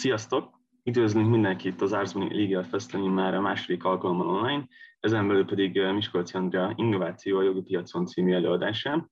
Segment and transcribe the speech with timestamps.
[0.00, 0.60] Sziasztok!
[0.84, 4.68] Üdvözlünk mindenkit az Árzbani Legal Fesztiválon már a második alkalommal online,
[5.00, 9.10] ezen belül pedig eh, Miskolci Andrea Innováció a jogi piacon című előadásán.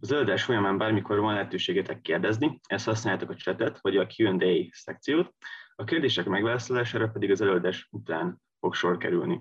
[0.00, 5.34] Az előadás folyamán bármikor van lehetőségetek kérdezni, ezt használjátok a chatet vagy a Q&A szekciót,
[5.74, 9.40] a kérdések megválaszolására pedig az előadás után fog sor kerülni.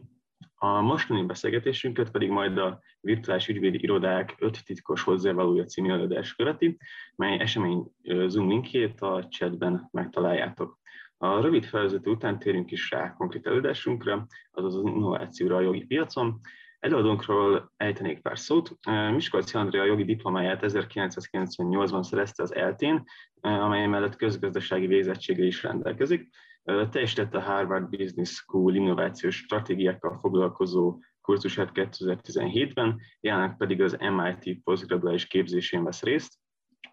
[0.55, 6.77] A mostani beszélgetésünket pedig majd a virtuális ügyvédi irodák 5 titkos hozzávalója című előadás követi,
[7.15, 7.91] mely esemény
[8.27, 10.79] Zoom linkjét a chatben megtaláljátok.
[11.17, 16.39] A rövid felvezető után térünk is rá konkrét előadásunkra, azaz az innovációra a jogi piacon.
[16.79, 18.77] Előadónkról ejtenék pár szót.
[19.11, 23.03] Miskolci Andrea jogi diplomáját 1998-ban szerezte az ELTén,
[23.41, 26.29] amely mellett közgazdasági végzettsége is rendelkezik.
[26.63, 35.27] Teljesítette a Harvard Business School innovációs stratégiákkal foglalkozó kurzusát 2017-ben, jelenleg pedig az MIT posztgraduális
[35.27, 36.33] képzésén vesz részt.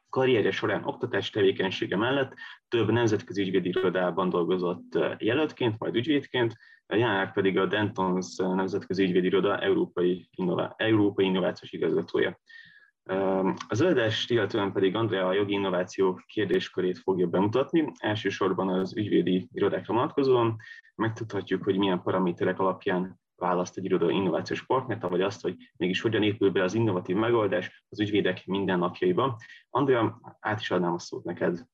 [0.09, 2.35] Karrierje során oktatás tevékenysége mellett
[2.69, 9.59] több nemzetközi ügyvédi irodában dolgozott jelöltként, majd ügyvédként, jelenleg pedig a Dentons Nemzetközi Ügyvédi Iroda
[9.59, 12.39] Európai, Innová- Európai Innovációs igazgatója.
[13.69, 19.95] Az előadást illetően pedig Andrea a jogi innováció kérdéskörét fogja bemutatni, elsősorban az ügyvédi irodákra
[19.95, 20.57] vonatkozóan.
[20.95, 26.23] Megtudhatjuk, hogy milyen paraméterek alapján választ egy iroda innovációs partnert, vagy azt, hogy mégis hogyan
[26.23, 29.37] épül be az innovatív megoldás az ügyvédek mindennapjaiba.
[29.71, 31.67] Andrea, át is adnám a szót neked.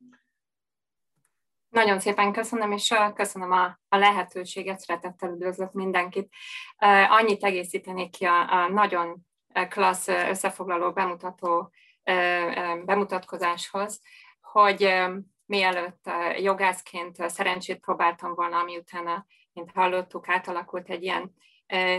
[1.69, 6.33] Nagyon szépen köszönöm, és köszönöm a, a lehetőséget, szeretettel üdvözlök mindenkit.
[7.09, 9.31] Annyit egészítenék ki a, a nagyon
[9.69, 11.71] klassz összefoglaló bemutató
[12.85, 14.01] bemutatkozáshoz,
[14.41, 14.95] hogy
[15.45, 21.35] mielőtt jogászként szerencsét próbáltam volna, miután, mint hallottuk, átalakult egy ilyen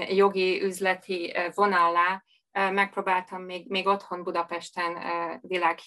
[0.10, 4.98] jogi üzleti vonallá, megpróbáltam még, még otthon Budapesten
[5.42, 5.80] világ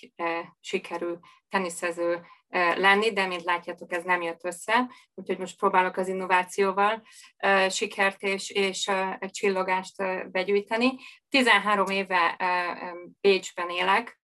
[0.61, 1.13] sikerű
[1.49, 7.03] teniszező lenni, de mint látjátok, ez nem jött össze, úgyhogy most próbálok az innovációval
[7.69, 8.91] sikert és, és
[9.31, 9.97] csillogást
[10.31, 10.97] begyűjteni.
[11.29, 12.37] 13 éve
[13.21, 14.21] Bécsben élek,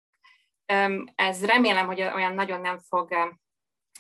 [1.15, 3.34] ez remélem, hogy olyan nagyon nem fog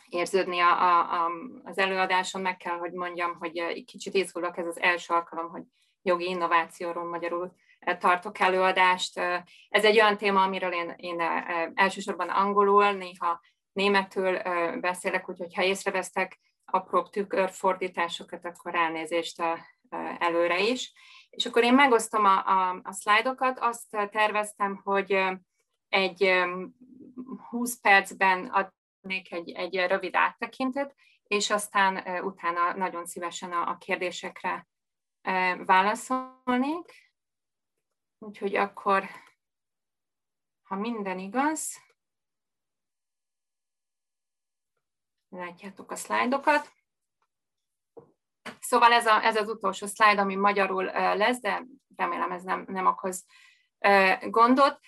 [0.08, 1.30] érződni a, a, a,
[1.64, 5.62] az előadáson, meg kell, hogy mondjam, hogy kicsit izgulok, ez az első alkalom, hogy
[6.02, 7.52] jogi innovációról magyarul
[7.98, 9.18] tartok előadást.
[9.68, 11.20] Ez egy olyan téma, amiről én, én
[11.74, 13.40] elsősorban angolul, néha
[13.76, 14.38] németül
[14.80, 19.42] beszélek, úgyhogy ha észrevesztek apróbb tükörfordításokat, akkor elnézést
[20.18, 20.92] előre is.
[21.30, 25.24] És akkor én megosztom a, a, a szlájdokat, azt terveztem, hogy
[25.88, 26.44] egy
[27.48, 30.94] 20 percben adnék egy, egy rövid áttekintet,
[31.26, 34.66] és aztán utána nagyon szívesen a, a kérdésekre
[35.64, 37.12] válaszolnék.
[38.18, 39.04] Úgyhogy akkor,
[40.62, 41.85] ha minden igaz,
[45.28, 46.68] látjátok a szlájdokat.
[48.60, 50.84] Szóval ez, a, ez az utolsó szlájd, ami magyarul
[51.16, 51.66] lesz, de
[51.96, 53.24] remélem ez nem, nem okoz
[54.20, 54.80] gondot.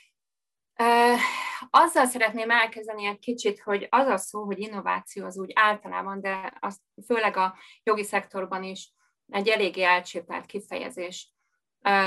[1.71, 6.57] Azzal szeretném elkezdeni egy kicsit, hogy az a szó, hogy innováció az úgy általában, de
[6.61, 8.93] az főleg a jogi szektorban is
[9.29, 11.33] egy eléggé elcsépelt kifejezés.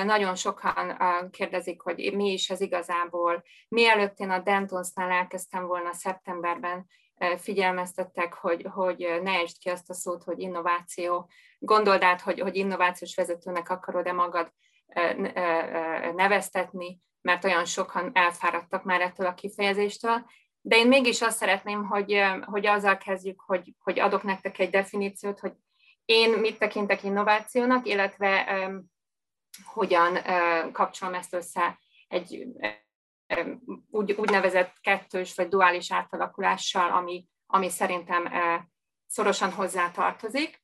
[0.04, 0.98] Nagyon sokan
[1.32, 3.44] kérdezik, hogy mi is ez igazából.
[3.68, 6.88] Mielőtt én a Dentonsnál elkezdtem volna szeptemberben,
[7.38, 11.30] figyelmeztettek, hogy, hogy ne esd ki azt a szót, hogy innováció.
[11.60, 14.52] Gondold át, hogy, hogy innovációs vezetőnek akarod-e magad
[16.16, 20.26] neveztetni, mert olyan sokan elfáradtak már ettől a kifejezéstől.
[20.62, 25.40] De én mégis azt szeretném, hogy, hogy azzal kezdjük, hogy, hogy adok nektek egy definíciót,
[25.40, 25.54] hogy
[26.06, 28.60] én mit tekintek innovációnak, illetve
[29.64, 30.18] hogyan
[30.72, 32.48] kapcsolom ezt össze egy
[33.90, 38.32] úgy, úgynevezett kettős vagy duális átalakulással, ami, ami szerintem
[39.08, 40.64] szorosan hozzá tartozik.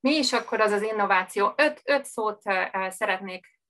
[0.00, 1.52] Mi is akkor az az innováció?
[1.56, 2.42] Öt, öt szót
[2.88, 3.60] szeretnék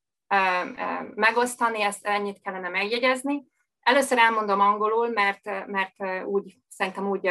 [1.15, 3.47] megosztani, ezt ennyit kellene megjegyezni.
[3.81, 7.31] Először elmondom angolul, mert, mert úgy szerintem úgy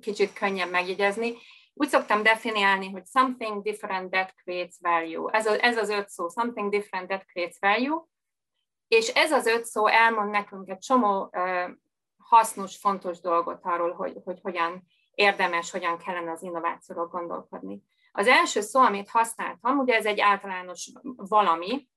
[0.00, 1.32] kicsit könnyebb megjegyezni.
[1.78, 5.30] Úgy szoktam definiálni, hogy something different that creates value.
[5.32, 8.02] Ez, a, ez az öt szó, something different that creates value.
[8.88, 11.70] És ez az öt szó elmond nekünk egy csomó uh,
[12.16, 17.82] hasznos, fontos dolgot arról, hogy, hogy hogyan érdemes, hogyan kellene az innovációról gondolkodni.
[18.12, 21.88] Az első szó, amit használtam, ugye ez egy általános valami,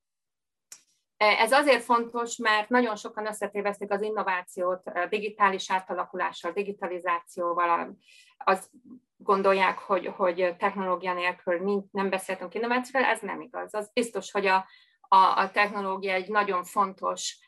[1.17, 7.97] ez azért fontos, mert nagyon sokan összetévesztik az innovációt digitális átalakulással, digitalizációval,
[8.43, 8.69] az
[9.17, 13.73] gondolják, hogy, hogy technológia nélkül nem beszéltünk innovációról, ez nem igaz.
[13.73, 14.67] Az biztos, hogy a,
[15.01, 17.39] a, a technológia egy nagyon fontos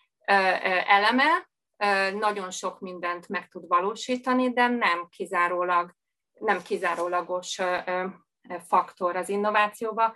[0.86, 1.50] eleme
[2.14, 5.96] nagyon sok mindent meg tud valósítani, de nem kizárólag,
[6.40, 7.62] nem kizárólagos
[8.68, 10.16] faktor az innovációba.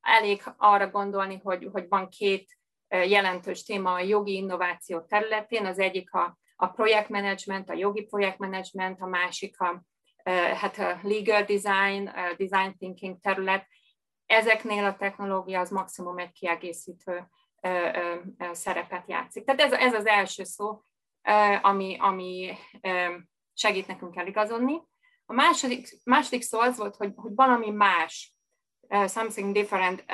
[0.00, 2.58] Elég arra gondolni, hogy, hogy van két
[2.88, 9.06] jelentős téma a jogi innováció területén, az egyik a, a projektmenedzsment, a jogi projektmenedzsment, a
[9.06, 9.82] másik a,
[10.32, 13.66] hát a legal design, a design thinking terület.
[14.26, 17.28] Ezeknél a technológia az maximum egy kiegészítő
[18.52, 19.44] szerepet játszik.
[19.44, 20.82] Tehát ez, ez az első szó,
[21.62, 22.52] ami, ami
[23.54, 24.82] segít nekünk eligazodni.
[25.26, 28.34] A második, második szó az volt, hogy, hogy valami más,
[28.88, 30.04] something different.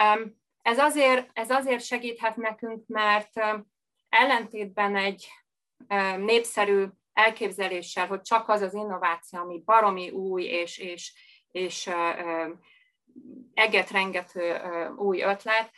[0.62, 3.30] Ez azért, ez azért segíthet nekünk, mert
[4.08, 5.28] ellentétben egy
[6.16, 11.14] népszerű elképzeléssel, hogy csak az az innováció, ami baromi új és, és,
[11.50, 11.90] és
[13.54, 14.60] eget-rengető
[14.96, 15.70] új ötlet,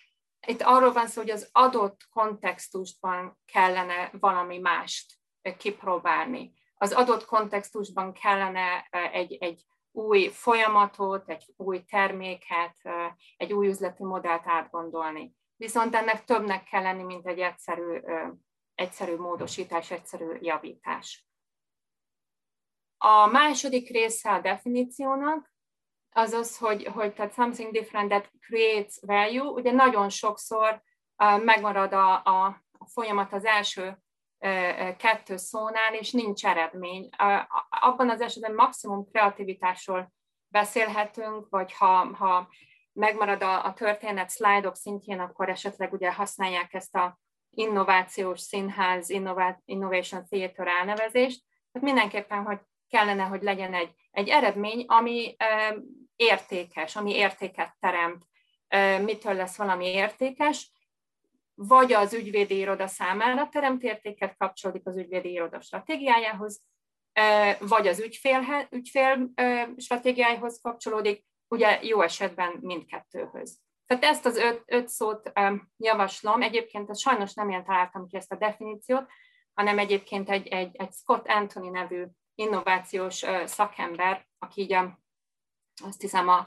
[0.47, 5.15] itt arról van szó, hogy az adott kontextusban kellene valami mást
[5.59, 6.53] kipróbálni.
[6.75, 12.77] Az adott kontextusban kellene egy, egy új folyamatot, egy új terméket,
[13.37, 15.35] egy új üzleti modellt átgondolni.
[15.57, 18.01] Viszont ennek többnek kell lenni, mint egy egyszerű,
[18.75, 21.27] egyszerű módosítás, egyszerű javítás.
[22.99, 25.53] A második része a definíciónak
[26.11, 29.51] az az, hogy, hogy tehát something different that creates value.
[29.51, 30.83] Ugye nagyon sokszor
[31.45, 33.99] megmarad a, a, folyamat az első
[34.97, 37.09] kettő szónál, és nincs eredmény.
[37.69, 40.13] Abban az esetben maximum kreativitásról
[40.49, 42.49] beszélhetünk, vagy ha, ha
[42.93, 47.19] megmarad a, a történet szlájdok szintjén, akkor esetleg ugye használják ezt a
[47.55, 49.11] innovációs színház,
[49.65, 51.43] innovation theater elnevezést.
[51.73, 52.59] Tehát mindenképpen, hogy
[52.89, 55.37] kellene, hogy legyen egy, egy eredmény, ami
[56.17, 58.25] értékes, ami értéket teremt,
[59.05, 60.73] mitől lesz valami értékes,
[61.55, 66.63] vagy az ügyvédi iroda számára teremt értéket, kapcsolódik az ügyvédi iroda stratégiájához,
[67.59, 69.31] vagy az ügyfél, ügyfél
[69.77, 73.59] stratégiájához kapcsolódik, ugye jó esetben mindkettőhöz.
[73.99, 75.33] Tehát ezt az öt, öt szót
[75.77, 76.43] javaslom.
[76.43, 79.11] Egyébként ezt sajnos nem én találtam ki ezt a definíciót,
[79.55, 82.05] hanem egyébként egy, egy, egy Scott Anthony nevű
[82.35, 84.99] innovációs szakember, aki így a,
[85.85, 86.47] azt hiszem a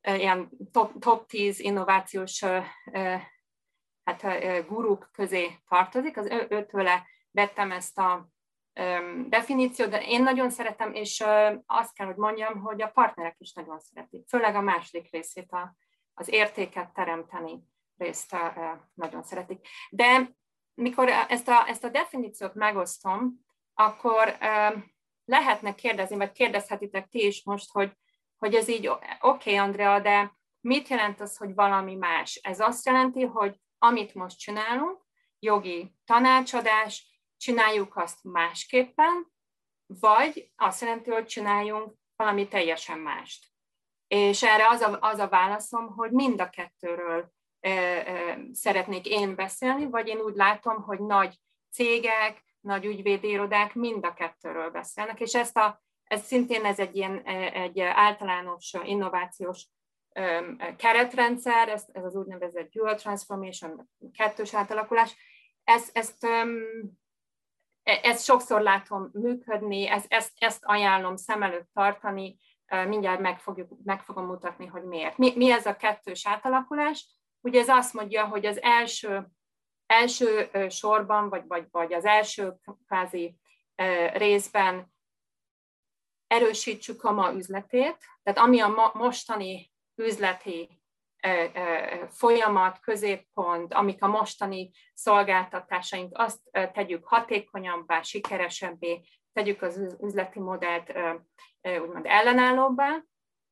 [0.00, 2.44] ilyen top, top 10 innovációs
[4.04, 4.22] hát,
[4.66, 8.28] guruk közé tartozik, az ő, őtőle vettem ezt a
[9.28, 11.24] definíciót, de én nagyon szeretem, és
[11.66, 15.76] azt kell, hogy mondjam, hogy a partnerek is nagyon szeretik, főleg a második részét, a,
[16.14, 17.62] az értéket teremteni
[17.96, 18.36] részt
[18.94, 19.66] nagyon szeretik.
[19.90, 20.36] De
[20.74, 23.44] mikor ezt a, ezt a definíciót megosztom,
[23.74, 24.36] akkor
[25.24, 27.92] lehetne kérdezni, vagy kérdezhetitek ti is most, hogy,
[28.36, 32.34] hogy ez így oké, okay, Andrea, de mit jelent az, hogy valami más?
[32.42, 35.02] Ez azt jelenti, hogy amit most csinálunk,
[35.38, 39.32] jogi tanácsadás, csináljuk azt másképpen,
[39.86, 43.53] vagy azt jelenti, hogy csináljunk valami teljesen mást.
[44.14, 49.34] És erre az a, az a válaszom, hogy mind a kettőről e, e, szeretnék én
[49.34, 51.38] beszélni, vagy én úgy látom, hogy nagy
[51.70, 57.22] cégek, nagy ügyvédirodák mind a kettőről beszélnek, és ezt a, ez szintén ez egy ilyen
[57.52, 59.68] egy általános innovációs
[60.76, 65.16] keretrendszer, ez, ez az úgynevezett dual transformation, kettős átalakulás,
[65.64, 66.26] ez, ezt,
[67.82, 74.02] ezt sokszor látom működni, ez, ezt, ezt ajánlom szem előtt tartani, mindjárt meg, fogjuk, meg
[74.02, 75.18] fogom mutatni, hogy miért.
[75.18, 77.06] Mi, mi ez a kettős átalakulás?
[77.40, 79.26] Ugye ez azt mondja, hogy az első,
[79.86, 82.54] első sorban, vagy, vagy, vagy az első
[82.86, 83.38] kvázi
[84.12, 84.92] részben
[86.26, 90.82] erősítsük a ma üzletét, tehát ami a ma, mostani üzleti
[92.08, 99.00] folyamat, középpont, amik a mostani szolgáltatásaink, azt tegyük hatékonyabbá, sikeresebbé,
[99.34, 100.92] tegyük az üzleti modellt
[101.62, 103.02] úgymond ellenállóbbá,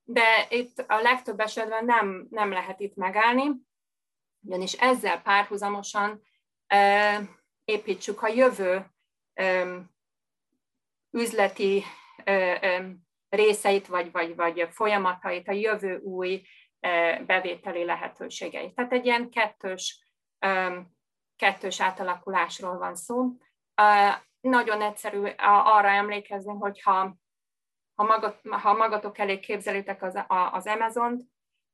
[0.04, 3.50] de itt a legtöbb esetben nem, nem lehet itt megállni,
[4.44, 6.22] ugyanis ezzel párhuzamosan
[7.64, 8.86] építsük a jövő
[11.10, 11.82] üzleti
[13.28, 16.42] részeit, vagy, vagy, vagy folyamatait, a jövő új
[17.26, 18.74] bevételi lehetőségeit.
[18.74, 20.06] Tehát egy ilyen kettős,
[21.36, 23.26] kettős átalakulásról van szó.
[24.42, 25.22] Nagyon egyszerű
[25.64, 27.16] arra emlékezni, hogy ha,
[27.94, 30.18] magat, ha magatok elé képzelitek az,
[30.52, 31.22] az Amazon-t,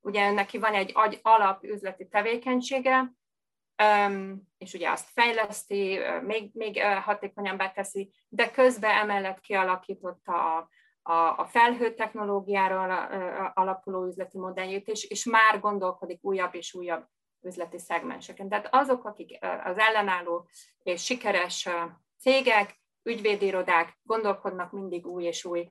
[0.01, 3.13] ugye neki van egy alap üzleti tevékenysége,
[4.59, 10.69] és ugye azt fejleszti, még, még hatékonyabbá teszi, de közben emellett kialakította a,
[11.03, 13.05] a, a felhő technológiára
[13.55, 17.07] alapuló üzleti modelljét, és, és már gondolkodik újabb és újabb
[17.41, 18.49] üzleti szegmenseken.
[18.49, 20.49] Tehát azok, akik az ellenálló
[20.83, 21.69] és sikeres
[22.19, 25.69] cégek, ügyvédirodák gondolkodnak mindig új és új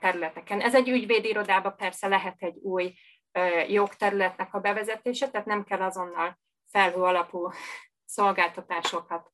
[0.00, 0.60] területeken.
[0.60, 2.94] Ez egy ügyvédirodában persze lehet egy új
[3.68, 6.38] jogterületnek a bevezetése, tehát nem kell azonnal
[6.70, 7.48] felhő alapú
[8.04, 9.32] szolgáltatásokat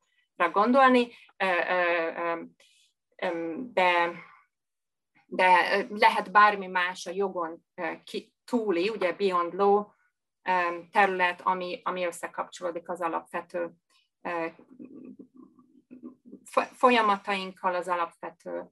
[0.52, 1.08] gondolni,
[3.56, 4.12] de,
[5.26, 7.66] de lehet bármi más a jogon
[8.44, 9.84] túli, ugye beyond law
[10.90, 13.72] terület, ami, ami összekapcsolódik az alapvető
[16.62, 18.70] folyamatainkkal, az alapvető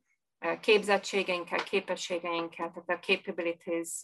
[0.60, 4.00] képzettségeinkkel, képességeinkkel, tehát a capabilities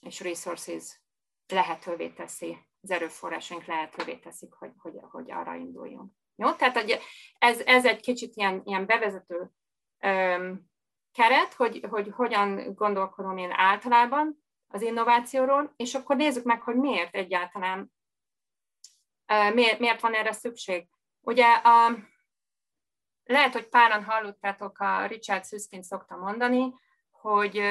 [0.00, 1.00] és resources
[1.46, 6.12] lehetővé teszi, az erőforrásaink lehetővé teszik, hogy, hogy, hogy arra induljunk.
[6.36, 6.52] Jó?
[6.52, 7.02] Tehát
[7.38, 9.50] ez, ez egy kicsit ilyen, ilyen bevezető
[10.02, 10.70] um,
[11.12, 17.14] keret, hogy, hogy hogyan gondolkodom én általában az innovációról, és akkor nézzük meg, hogy miért
[17.14, 17.92] egyáltalán,
[19.52, 20.88] miért, miért van erre szükség.
[21.20, 21.98] Ugye a,
[23.24, 26.74] lehet, hogy páran hallottátok, a Richard Susskind szokta mondani,
[27.10, 27.62] hogy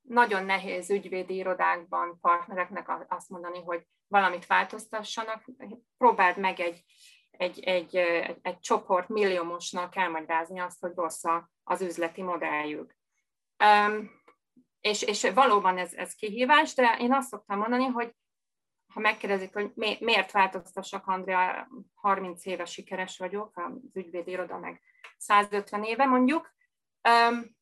[0.00, 5.44] nagyon nehéz ügyvédi irodákban partnereknek azt mondani, hogy valamit változtassanak,
[5.98, 6.84] próbáld meg egy,
[7.30, 11.24] egy, egy, egy, egy csoport milliómosnak elmagyarázni azt, hogy rossz
[11.64, 12.96] az üzleti modelljük.
[13.64, 14.10] Um,
[14.80, 18.14] és, és valóban ez, ez kihívás, de én azt szoktam mondani, hogy
[18.94, 24.80] ha megkérdezik, hogy mi, miért változtassak, Andrea, 30 éve sikeres vagyok, az ügyvédi iroda meg
[25.16, 26.54] 150 éve mondjuk,
[27.08, 27.56] um,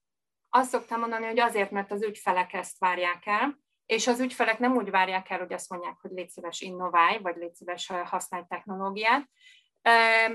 [0.49, 4.77] azt szoktam mondani, hogy azért, mert az ügyfelek ezt várják el, és az ügyfelek nem
[4.77, 9.29] úgy várják el, hogy azt mondják, hogy légy szíves innoválj, vagy légy szíves használj technológiát,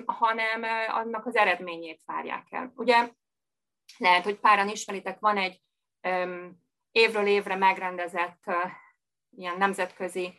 [0.06, 2.72] hanem annak az eredményét várják el.
[2.75, 3.10] Ugye
[3.98, 5.62] lehet, hogy páran ismeritek, van egy
[6.92, 8.44] évről évre megrendezett
[9.38, 10.34] ilyen nemzetközi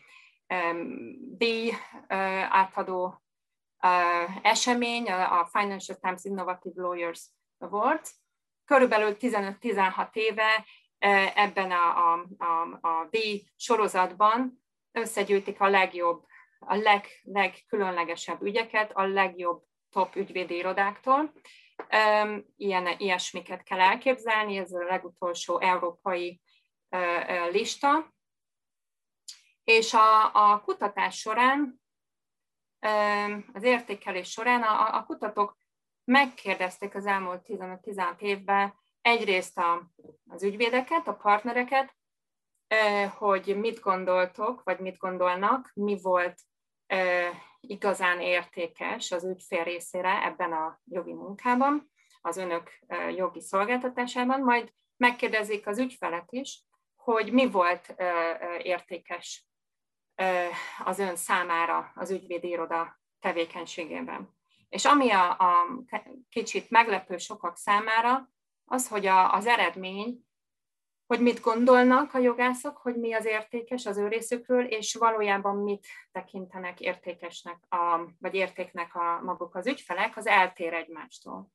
[1.37, 1.73] díj
[2.49, 3.23] átadó
[4.43, 8.11] esemény, a Financial Times Innovative Lawyers Awards.
[8.65, 10.65] Körülbelül 15-16 éve
[11.35, 14.63] ebben a, a, a, a díj sorozatban
[14.93, 16.25] összegyűjtik a legjobb,
[16.59, 21.33] a leg, legkülönlegesebb ügyeket a legjobb top ügyvédi irodáktól.
[22.57, 26.41] Ilyen, ilyesmiket kell elképzelni, ez a legutolsó európai
[27.51, 28.15] lista.
[29.67, 31.81] És a, a kutatás során,
[33.53, 35.57] az értékelés során a, a kutatók
[36.05, 39.91] megkérdezték az elmúlt 15-16 évben egyrészt a,
[40.29, 41.97] az ügyvédeket, a partnereket,
[43.19, 46.41] hogy mit gondoltok, vagy mit gondolnak, mi volt
[47.61, 52.71] igazán értékes az ügyfél részére ebben a jogi munkában, az önök
[53.17, 57.95] jogi szolgáltatásában, majd megkérdezik az ügyfelet is, hogy mi volt
[58.63, 59.47] értékes
[60.85, 64.35] az ön számára az ügyvédi iroda tevékenységében.
[64.69, 65.67] És ami a, a
[66.31, 68.31] kicsit meglepő sokak számára,
[68.65, 70.25] az, hogy a, az eredmény,
[71.07, 75.87] hogy mit gondolnak a jogászok, hogy mi az értékes az ő részükről, és valójában mit
[76.13, 81.51] tekintenek értékesnek, a, vagy értéknek a maguk az ügyfelek, az eltér egymástól.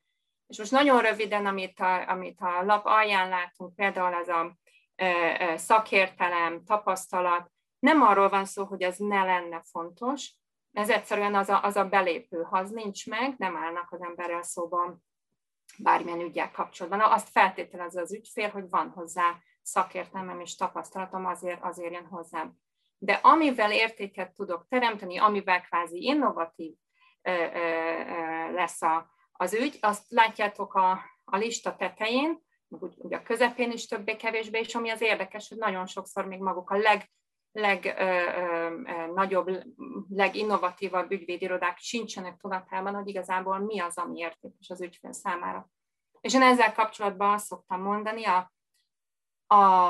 [0.48, 4.58] És most nagyon röviden, amit a, amit a lap alján látunk, például ez a
[4.96, 7.52] e, szakértelem, tapasztalat,
[7.82, 10.34] nem arról van szó, hogy ez ne lenne fontos,
[10.72, 14.44] ez egyszerűen az a, az a belépő, ha az nincs meg, nem állnak az emberrel
[14.44, 15.04] szóban
[15.78, 17.12] bármilyen ügyel kapcsolatban.
[17.12, 22.54] Azt feltételezze az ügyfél, hogy van hozzá szakértelmem és tapasztalatom, azért, azért jön hozzám.
[22.98, 26.74] De amivel értéket tudok teremteni, amivel kvázi innovatív
[28.54, 33.88] lesz a, az ügy, azt látjátok a, a lista tetején, úgy, úgy a közepén is
[33.88, 37.12] többé-kevésbé, és ami az érdekes, hogy nagyon sokszor még maguk a leg
[37.52, 39.50] legnagyobb,
[40.10, 45.70] leginnovatívabb ügyvédirodák sincsenek tudatában, hogy igazából mi az, ami értékes az ügyfél számára.
[46.22, 48.52] És én ezzel kapcsolatban azt szoktam mondani a,
[49.48, 49.88] a,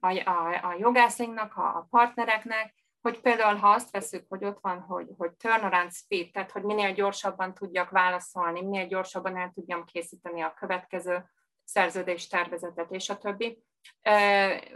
[0.00, 4.80] a, a, a jogászainknak, a, a partnereknek, hogy például ha azt veszük, hogy ott van,
[4.80, 10.40] hogy, hogy turnaround speed, tehát hogy minél gyorsabban tudjak válaszolni, minél gyorsabban el tudjam készíteni
[10.40, 11.24] a következő
[11.64, 13.62] szerződés tervezetet és a többi,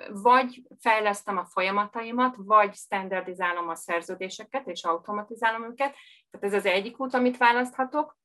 [0.08, 5.94] vagy fejlesztem a folyamataimat, vagy standardizálom a szerződéseket, és automatizálom őket.
[6.30, 8.16] Tehát ez az egyik út, amit választhatok,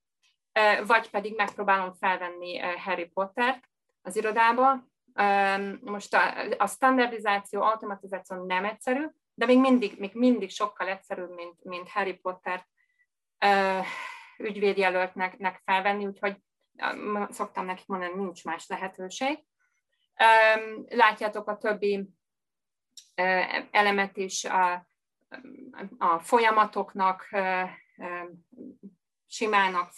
[0.86, 3.70] vagy pedig megpróbálom felvenni Harry Pottert
[4.01, 4.88] az irodába.
[5.82, 6.17] Most
[6.58, 12.13] a standardizáció, automatizáció nem egyszerű, de még mindig, még mindig sokkal egyszerűbb, mint, mint Harry
[12.13, 12.67] Pottert
[14.38, 16.38] ügyvédjelöltnek felvenni, úgyhogy
[17.29, 19.44] szoktam nekik mondani, nincs más lehetőség.
[20.88, 22.09] Látjátok a többi
[23.71, 24.88] elemet is a,
[25.97, 27.29] a folyamatoknak,
[29.25, 29.91] simának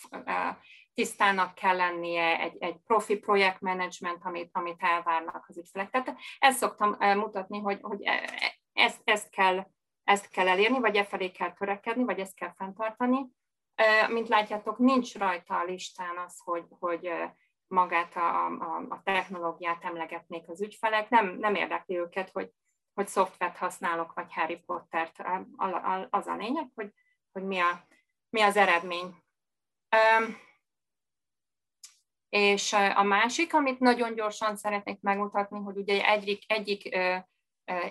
[0.94, 5.90] tisztának kell lennie, egy, egy profi projektmenedzsment, amit, amit elvárnak az ügyfelek.
[5.90, 9.68] Tehát ezt szoktam mutatni, hogy, hogy e, e, ezt, ezt, kell,
[10.04, 13.28] ezt kell elérni, vagy e felé kell törekedni, vagy ezt kell fenntartani.
[14.10, 17.10] Mint látjátok, nincs rajta a listán az, hogy, hogy
[17.70, 21.10] magát a, a, a technológiát emlegetnék az ügyfelek.
[21.10, 22.52] Nem, nem érdekli őket, hogy,
[22.94, 25.24] hogy szoftvert használok, vagy Harry Pottert.
[26.10, 26.94] Az a lényeg, hogy,
[27.32, 27.86] hogy mi, a,
[28.30, 29.16] mi az eredmény.
[32.30, 36.98] És a másik, amit nagyon gyorsan szeretnék megmutatni, hogy ugye egyik, egyik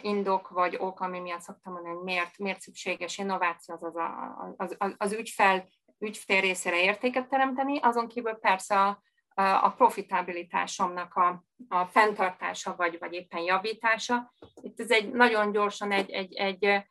[0.00, 4.54] indok vagy ok, ami miatt szoktam mondani, hogy miért, miért szükséges innováció, az, az, a,
[4.56, 5.68] az, az, az ügyfel,
[5.98, 9.02] ügyfél részére értéket teremteni, azon kívül persze a,
[9.42, 14.32] a profitabilitásomnak a, a fenntartása, vagy, vagy éppen javítása.
[14.62, 16.86] Itt ez egy nagyon gyorsan egy, egy, egy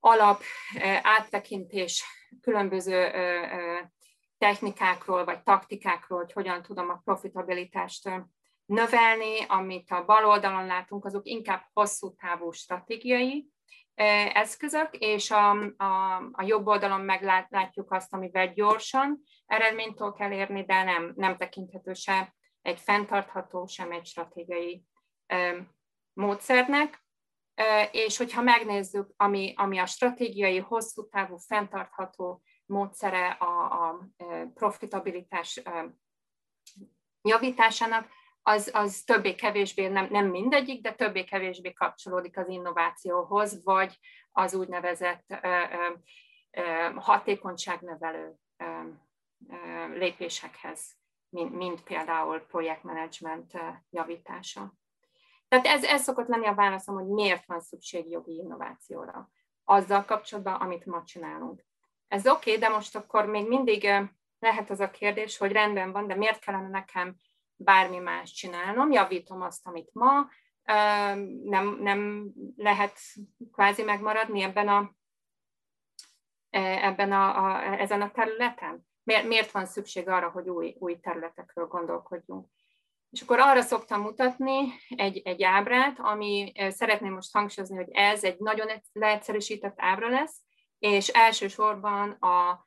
[0.00, 0.42] alap
[1.02, 2.04] áttekintés
[2.40, 3.10] különböző
[4.38, 8.10] technikákról, vagy taktikákról, hogy hogyan tudom a profitabilitást
[8.66, 13.48] növelni, amit a bal oldalon látunk, azok inkább hosszú távú stratégiai
[13.94, 20.82] eszközök, és a, a, a jobb oldalon meglátjuk azt, amivel gyorsan eredményt kell érni, de
[20.82, 24.84] nem, nem tekinthető se egy fenntartható, sem egy stratégiai
[26.12, 27.04] módszernek.
[27.90, 34.08] És hogyha megnézzük, ami, ami a stratégiai, hosszú távú, fenntartható módszere a, a
[34.54, 35.62] profitabilitás
[37.22, 38.08] javításának,
[38.46, 43.98] az, az többé-kevésbé, nem, nem mindegyik, de többé-kevésbé kapcsolódik az innovációhoz, vagy
[44.32, 45.64] az úgynevezett ö,
[46.50, 46.62] ö,
[46.94, 48.64] hatékonyságnövelő ö,
[49.48, 50.96] ö, lépésekhez,
[51.28, 53.52] mint, mint például projektmenedzsment
[53.90, 54.74] javítása.
[55.48, 59.30] Tehát ez, ez szokott lenni a válaszom, hogy miért van szükség jogi innovációra.
[59.64, 61.64] Azzal kapcsolatban, amit ma csinálunk.
[62.08, 63.88] Ez oké, okay, de most akkor még mindig
[64.38, 67.16] lehet az a kérdés, hogy rendben van, de miért kellene nekem
[67.56, 70.28] bármi más csinálnom, javítom azt, amit ma,
[71.42, 72.98] nem, nem lehet
[73.52, 74.94] kvázi megmaradni ebben a,
[76.50, 78.86] e, ebben a, a, ezen a területen?
[79.02, 82.48] Miért, van szükség arra, hogy új, új területekről gondolkodjunk?
[83.10, 88.38] És akkor arra szoktam mutatni egy, egy ábrát, ami szeretném most hangsúlyozni, hogy ez egy
[88.38, 90.40] nagyon leegyszerűsített ábra lesz,
[90.78, 92.66] és elsősorban a,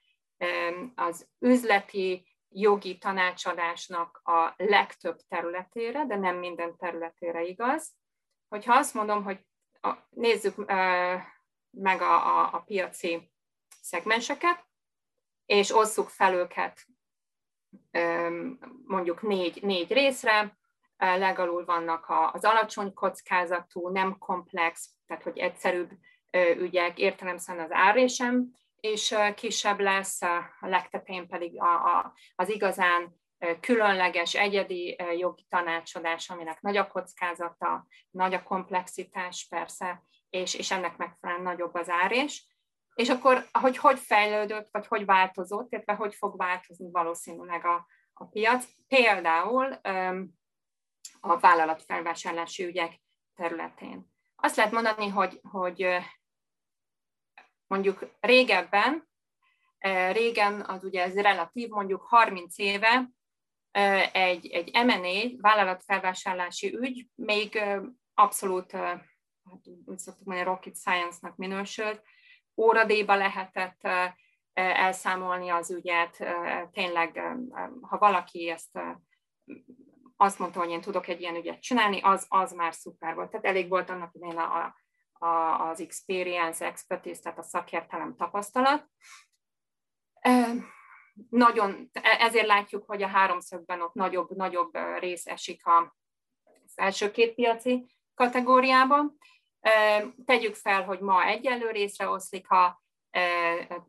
[0.96, 7.96] az üzleti jogi tanácsadásnak a legtöbb területére, de nem minden területére igaz.
[8.48, 9.46] Hogyha azt mondom, hogy
[10.10, 10.66] nézzük
[11.72, 13.32] meg a, a, a piaci
[13.82, 14.66] szegmenseket,
[15.46, 16.86] és osszuk fel őket
[18.86, 20.58] mondjuk négy, négy részre,
[20.98, 25.92] legalul vannak az alacsony kockázatú, nem komplex, tehát hogy egyszerűbb
[26.58, 33.16] ügyek, értelemszerűen az árésem, és kisebb lesz, a legtetején pedig a, a, az igazán
[33.60, 40.98] különleges, egyedi jogi tanácsadás, aminek nagy a kockázata, nagy a komplexitás persze, és, és ennek
[40.98, 42.48] megfelelően nagyobb az árés.
[42.96, 48.26] És akkor, hogy hogy fejlődött, vagy hogy változott, illetve hogy fog változni valószínűleg a, a
[48.26, 48.66] piac.
[48.88, 49.74] Például
[51.20, 53.02] a vállalatfelvásárlási ügyek
[53.36, 54.12] területén.
[54.36, 55.98] Azt lehet mondani, hogy, hogy
[57.68, 59.08] mondjuk régebben,
[60.12, 63.10] régen az ugye ez relatív, mondjuk 30 éve
[64.12, 67.64] egy, egy M&A vállalatfelvásárlási ügy még
[68.14, 69.02] abszolút, hát
[69.86, 72.02] úgy szoktuk mondani, rocket science-nak minősült,
[72.56, 73.88] óradéba lehetett
[74.54, 76.24] elszámolni az ügyet,
[76.72, 77.22] tényleg,
[77.82, 78.80] ha valaki ezt
[80.18, 83.30] azt mondta, hogy én tudok egy ilyen ügyet csinálni, az, az már szuper volt.
[83.30, 84.76] Tehát elég volt annak idején a,
[85.20, 88.88] az experience, expertise, tehát a szakértelem tapasztalat.
[91.30, 95.96] Nagyon, ezért látjuk, hogy a háromszögben ott nagyobb, nagyobb rész esik a,
[96.76, 99.18] első két piaci kategóriában.
[100.26, 102.82] Tegyük fel, hogy ma egyenlő részre oszlik a,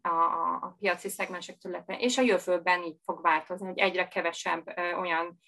[0.03, 4.79] a, a, a piaci szegmensek területe, és a jövőben így fog változni, hogy egyre kevesebb
[4.99, 5.39] olyan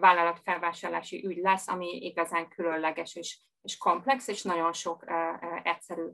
[0.00, 5.04] vállalatfelvásárlási ügy lesz, ami igazán különleges és, és komplex, és nagyon sok
[5.62, 6.06] egyszerű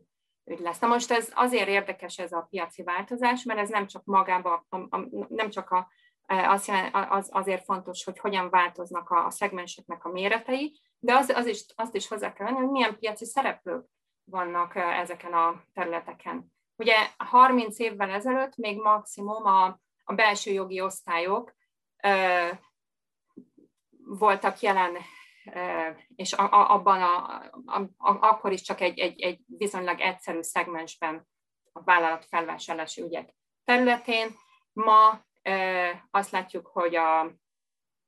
[0.45, 0.79] ügy lesz.
[0.79, 4.67] Na most ez azért érdekes ez a piaci változás, mert ez nem csak magában,
[5.29, 5.89] nem csak a,
[6.27, 6.71] az,
[7.09, 11.65] az, azért fontos, hogy hogyan változnak a, a szegmenseknek a méretei, de az, az is,
[11.75, 13.87] azt is hozzá kell venni, hogy milyen piaci szereplők
[14.25, 16.53] vannak ezeken a területeken.
[16.77, 21.55] Ugye 30 évvel ezelőtt még maximum a, a belső jogi osztályok
[24.19, 24.97] voltak jelen,
[26.17, 27.25] és abban a,
[27.65, 31.29] a, a, akkor is csak egy, egy, egy viszonylag egyszerű szegmensben
[31.73, 34.29] a vállalat felvásárlási ügyek területén.
[34.73, 35.25] Ma
[36.11, 37.33] Azt látjuk, hogy a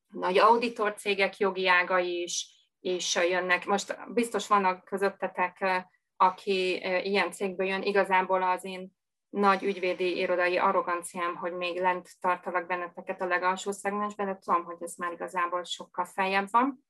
[0.09, 2.47] nagy auditor cégek jogi ágai is,
[2.81, 3.67] is jönnek.
[3.67, 5.87] Most biztos vannak közöttetek,
[6.17, 8.93] aki ilyen cégből jön, igazából az én
[9.33, 14.77] nagy ügyvédi irodai arroganciám, hogy még lent tartalak benneteket a legalsó szegmensben, de tudom, hogy
[14.81, 16.85] ez már igazából sokkal feljebb van.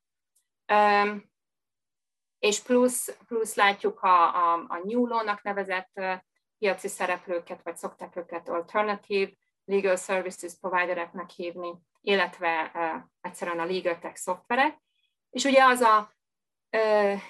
[2.39, 6.01] És plusz, plusz látjuk a, a, a New Law-nak nevezett
[6.59, 9.33] piaci szereplőket, vagy szokták őket alternative
[9.65, 14.79] legal services providereknek hívni, illetve uh, egyszerűen a legal tech szoftverek.
[15.31, 16.13] És ugye az a
[16.77, 17.21] uh,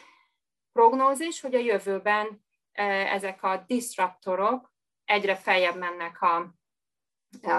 [0.72, 4.71] prognózis, hogy a jövőben uh, ezek a disruptorok
[5.04, 6.54] egyre feljebb mennek a,
[7.42, 7.50] a,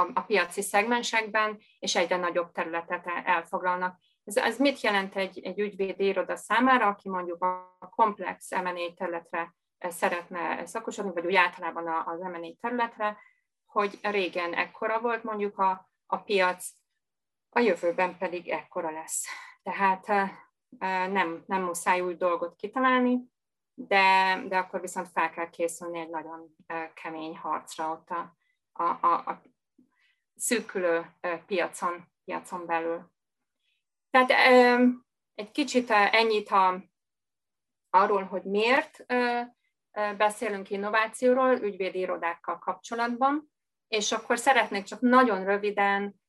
[0.00, 3.98] a, a piaci szegmensekben, és egyre nagyobb területet elfoglalnak.
[4.24, 7.44] Ez, ez mit jelent egy, egy ügyvédi iroda számára, aki mondjuk
[7.78, 13.18] a komplex M&A területre szeretne szakosodni, vagy úgy általában az M&A területre,
[13.66, 16.70] hogy régen ekkora volt mondjuk a, a piac,
[17.50, 19.26] a jövőben pedig ekkora lesz.
[19.62, 20.06] Tehát
[21.10, 23.18] nem, nem muszáj új dolgot kitalálni,
[23.78, 26.56] de, de akkor viszont fel kell készülni egy nagyon
[26.94, 28.36] kemény harcra ott a,
[28.72, 29.42] a, a, a
[30.36, 31.06] szűkülő
[31.46, 33.12] piacon, piacon belül.
[34.10, 34.30] Tehát
[35.34, 36.82] egy kicsit ennyit a,
[37.90, 39.06] arról, hogy miért
[40.16, 43.52] beszélünk innovációról ügyvédi irodákkal kapcsolatban,
[43.88, 46.20] és akkor szeretnék csak nagyon röviden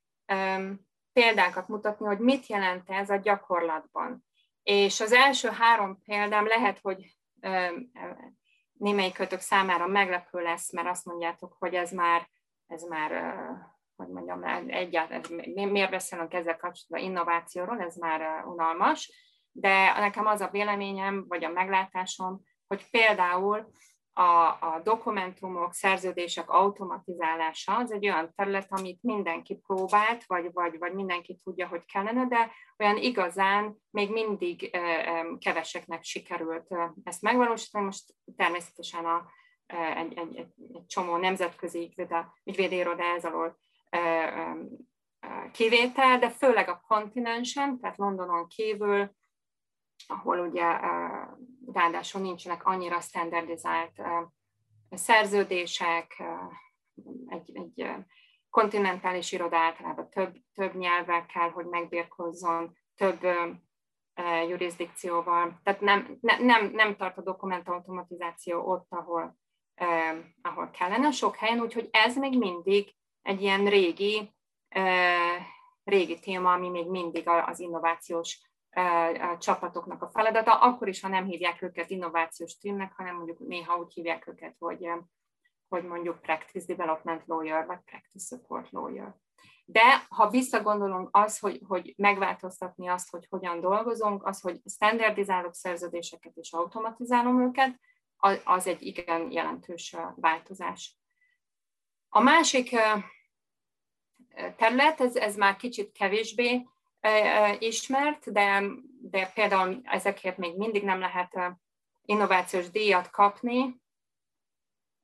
[1.14, 4.26] példákat mutatni, hogy mit jelent ez a gyakorlatban.
[4.64, 7.17] És az első három példám lehet, hogy
[8.74, 12.30] némelyik kötök számára meglepő lesz, mert azt mondjátok, hogy ez már,
[12.68, 13.36] ez már
[13.96, 19.12] hogy mondjam, egyáltalán, miért beszélünk ezzel kapcsolatban innovációról, ez már unalmas,
[19.52, 23.72] de nekem az a véleményem, vagy a meglátásom, hogy például
[24.18, 30.94] a, a dokumentumok, szerződések automatizálása az egy olyan terület, amit mindenki próbált, vagy, vagy, vagy
[30.94, 34.78] mindenki tudja, hogy kellene, de olyan igazán még mindig
[35.40, 37.86] keveseknek sikerült ezt megvalósítani.
[37.86, 38.04] Most
[38.36, 39.26] természetesen a,
[39.96, 41.94] egy, egy, egy, egy csomó nemzetközi
[42.44, 43.60] ügyvédéroda ez alól
[45.52, 49.12] kivétel, de főleg a kontinensen, tehát Londonon kívül,
[50.08, 50.80] ahol ugye
[51.78, 54.02] ráadásul nincsenek annyira standardizált
[54.90, 56.24] szerződések,
[57.28, 57.90] egy, egy
[58.50, 63.20] kontinentális iroda általában több, több nyelvekkel, hogy megbírkozzon, több
[64.48, 65.60] jurisdikcióval.
[65.64, 69.38] Tehát nem, ne, nem, nem tart a dokumentautomatizáció ott, ahol,
[69.74, 74.34] eh, ahol kellene sok helyen, úgyhogy ez még mindig egy ilyen régi,
[74.70, 75.46] eh,
[75.84, 78.40] régi téma, ami még mindig az innovációs
[79.38, 83.94] csapatoknak a feladata, akkor is, ha nem hívják őket innovációs teamnek, hanem mondjuk néha úgy
[83.94, 84.90] hívják őket, hogy,
[85.68, 89.16] hogy mondjuk practice development lawyer, vagy practice support lawyer.
[89.66, 96.36] De ha visszagondolunk az, hogy, hogy megváltoztatni azt, hogy hogyan dolgozunk, az, hogy standardizálok szerződéseket
[96.36, 97.80] és automatizálom őket,
[98.44, 100.98] az egy igen jelentős változás.
[102.10, 102.76] A másik
[104.56, 106.68] terület, ez, ez már kicsit kevésbé
[107.60, 108.64] ismert, de,
[109.02, 111.40] de például ezekért még mindig nem lehet
[112.02, 113.82] innovációs díjat kapni.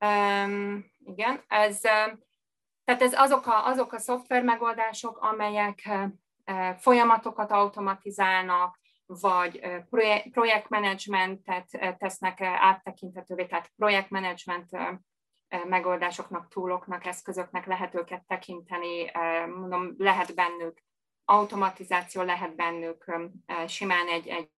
[0.05, 1.79] Um, igen, ez,
[2.83, 5.89] tehát ez azok a, azok a szoftver megoldások, amelyek
[6.77, 9.61] folyamatokat automatizálnak, vagy
[10.31, 14.69] projektmenedzsmentet tesznek áttekintetővé, tehát projektmenedzsment
[15.65, 19.11] megoldásoknak, túloknak, eszközöknek lehet őket tekinteni,
[19.47, 20.82] mondom, lehet bennük
[21.25, 23.13] automatizáció lehet bennük
[23.67, 24.49] simán egy, egy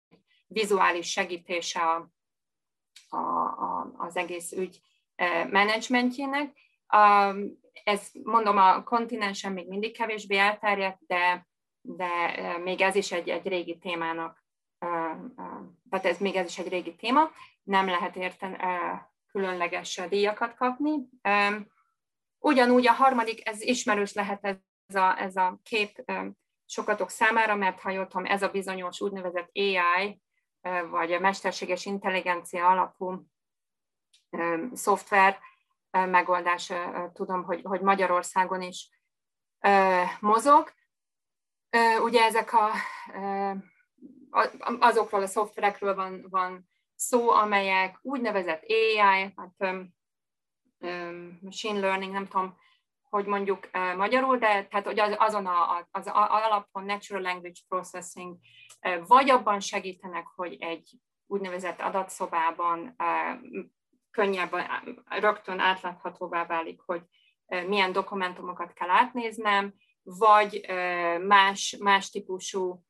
[0.48, 2.10] vizuális segítése a,
[3.10, 4.80] a, a, az egész ügy
[5.50, 6.58] menedzsmentjének.
[7.84, 11.48] Ez mondom, a kontinensen még mindig kevésbé elterjedt, de,
[11.82, 12.08] de
[12.58, 14.44] még ez is egy, egy régi témának,
[15.90, 17.32] tehát ez még ez is egy régi téma,
[17.64, 18.62] nem lehet érten
[19.28, 21.10] különleges díjakat kapni.
[22.40, 26.04] Ugyanúgy a harmadik, ez ismerős lehet ez a, ez a kép,
[26.66, 30.22] sokatok számára, mert ha jól ez a bizonyos úgynevezett AI,
[30.90, 33.26] vagy a mesterséges intelligencia alapú
[34.74, 35.40] szoftver
[35.92, 36.72] megoldás,
[37.14, 38.90] tudom, hogy, hogy Magyarországon is
[40.20, 40.74] mozog.
[42.02, 42.72] Ugye ezek a,
[44.80, 49.76] azokról a szoftverekről van, van szó, amelyek úgynevezett AI, hát
[51.42, 52.58] machine learning, nem tudom,
[53.16, 58.38] hogy mondjuk magyarul, de tehát hogy az, azon a, az alapon Natural Language Processing
[59.08, 60.90] vagy abban segítenek, hogy egy
[61.28, 62.96] úgynevezett adatszobában
[64.12, 64.66] könnyebben,
[65.06, 67.02] rögtön átláthatóvá válik, hogy
[67.68, 69.74] milyen dokumentumokat kell átnéznem,
[70.04, 70.66] vagy
[71.22, 72.84] más, más típusú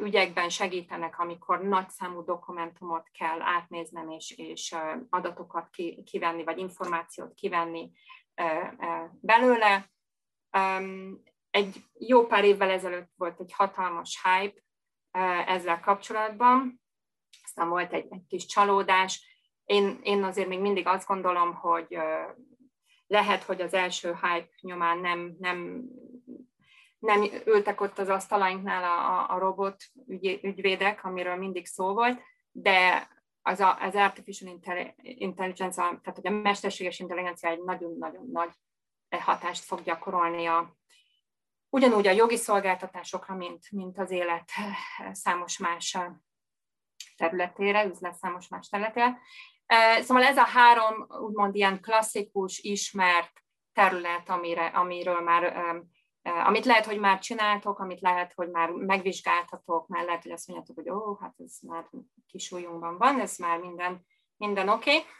[0.00, 4.74] ügyekben segítenek, amikor nagyszámú dokumentumot kell átnéznem, és, és
[5.10, 5.68] adatokat
[6.04, 7.90] kivenni, vagy információt kivenni
[9.20, 9.90] belőle.
[11.50, 14.62] Egy jó pár évvel ezelőtt volt egy hatalmas hype
[15.46, 16.82] ezzel kapcsolatban,
[17.44, 19.32] aztán volt egy, egy kis csalódás.
[19.64, 21.98] Én, én azért még mindig azt gondolom, hogy
[23.06, 25.82] lehet, hogy az első hype nyomán nem, nem,
[26.98, 32.20] nem ültek ott az asztalainknál a, a robot ügy, ügyvédek, amiről mindig szó volt,
[32.50, 33.08] de
[33.46, 34.60] az, a, az artificial
[35.02, 38.50] intelligence, tehát hogy a mesterséges intelligencia egy nagyon-nagyon nagy
[39.20, 40.76] hatást fog gyakorolni a,
[41.68, 44.50] ugyanúgy a jogi szolgáltatásokra, mint, mint az élet
[45.12, 45.98] számos más
[47.16, 49.18] területére, üzlet számos más területére.
[50.00, 55.56] Szóval ez a három úgymond ilyen klasszikus, ismert terület, amire, amiről már,
[56.24, 60.76] amit lehet, hogy már csináltok, amit lehet, hogy már megvizsgáltatok, mert lehet, hogy azt mondjátok,
[60.76, 61.86] hogy ó, hát ez már
[62.26, 64.06] kisújunkban van, ez már minden,
[64.36, 64.96] minden oké.
[64.96, 65.10] Okay.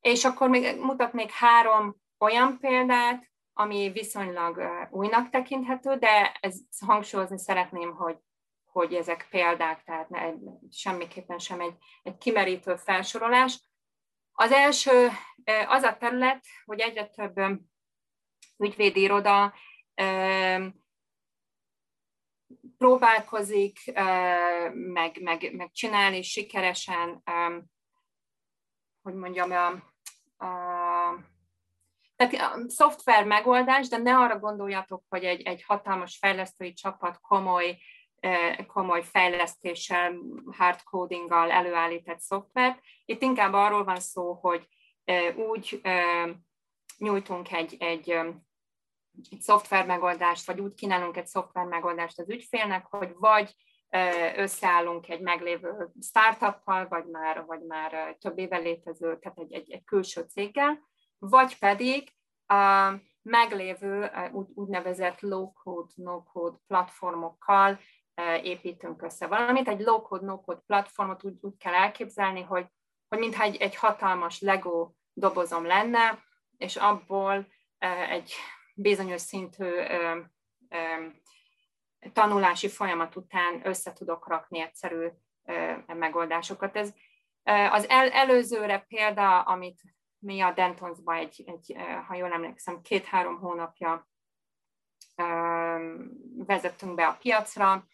[0.00, 7.94] És akkor még mutatnék három olyan példát, ami viszonylag újnak tekinthető, de ez hangsúlyozni szeretném,
[7.94, 8.16] hogy,
[8.64, 10.32] hogy ezek példák, tehát ne,
[10.70, 13.68] semmiképpen sem egy, egy kimerítő felsorolás.
[14.32, 15.08] Az első
[15.68, 17.60] az a terület, hogy egyre több
[18.58, 19.54] ügyvédi iroda
[22.78, 23.92] próbálkozik,
[24.72, 27.22] meg, meg, meg csinálni sikeresen,
[29.02, 29.66] hogy mondjam, a,
[30.44, 30.48] a,
[32.16, 37.78] tehát a szoftver megoldás, de ne arra gondoljatok, hogy egy, egy hatalmas fejlesztői csapat komoly,
[38.66, 40.14] komoly fejlesztéssel,
[40.56, 42.80] hardcodinggal előállított szoftvert.
[43.04, 44.68] Itt inkább arról van szó, hogy
[45.36, 45.80] úgy
[46.98, 48.18] nyújtunk egy, egy,
[49.30, 53.54] egy szoftver megoldást, vagy úgy kínálunk egy szoftver megoldást az ügyfélnek, hogy vagy
[54.36, 59.84] összeállunk egy meglévő startuppal, vagy már, vagy már több éve létező, tehát egy, egy, egy
[59.84, 62.12] külső céggel, vagy pedig
[62.46, 64.10] a meglévő
[64.54, 67.80] úgynevezett low-code, no-code platformokkal
[68.42, 69.68] építünk össze valamit.
[69.68, 72.66] Egy low-code, no-code platformot úgy, úgy kell elképzelni, hogy,
[73.08, 76.24] hogy mintha egy, egy hatalmas Lego dobozom lenne,
[76.56, 77.46] és abból
[78.08, 78.32] egy
[78.80, 79.68] bizonyos szintű
[82.12, 85.08] tanulási folyamat után össze tudok rakni egyszerű
[85.86, 86.76] megoldásokat.
[86.76, 86.92] Ez
[87.70, 89.80] az el, előzőre példa, amit
[90.18, 94.08] mi a Dentonsba egy, egy, ha jól emlékszem, két-három hónapja
[96.46, 97.86] vezettünk be a piacra.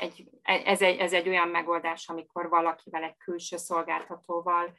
[0.00, 4.74] Egy, ez, egy, ez egy olyan megoldás, amikor valakivel, egy külső szolgáltatóval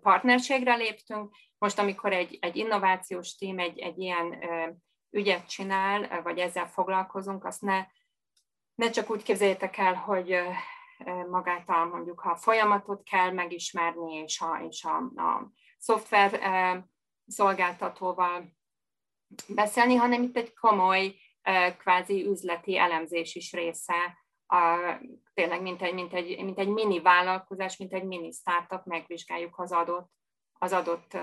[0.00, 1.34] partnerségre léptünk.
[1.58, 4.38] Most, amikor egy, egy innovációs tím egy, egy ilyen
[5.10, 7.86] ügyet csinál, vagy ezzel foglalkozunk, azt ne,
[8.74, 10.38] ne csak úgy képzeljétek el, hogy
[11.30, 16.40] magát a mondjuk a folyamatot kell megismerni, és a, és a, a szoftver
[17.26, 18.56] szolgáltatóval
[19.48, 21.14] beszélni, hanem itt egy komoly
[21.78, 24.76] kvázi üzleti elemzés is része, a,
[25.34, 29.72] tényleg mint egy, mint, egy, mint egy mini vállalkozás, mint egy mini startup, megvizsgáljuk az
[29.72, 30.10] adott,
[30.52, 31.16] az adott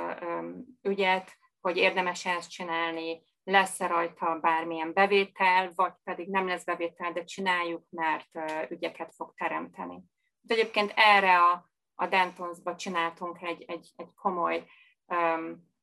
[0.82, 7.24] ügyet, hogy érdemes ezt csinálni, lesz-e rajta bármilyen bevétel, vagy pedig nem lesz bevétel, de
[7.24, 8.30] csináljuk, mert
[8.70, 10.04] ügyeket fog teremteni.
[10.42, 14.66] De egyébként erre a, a Dentonsba csináltunk egy, egy, egy komoly
[15.06, 15.74] um,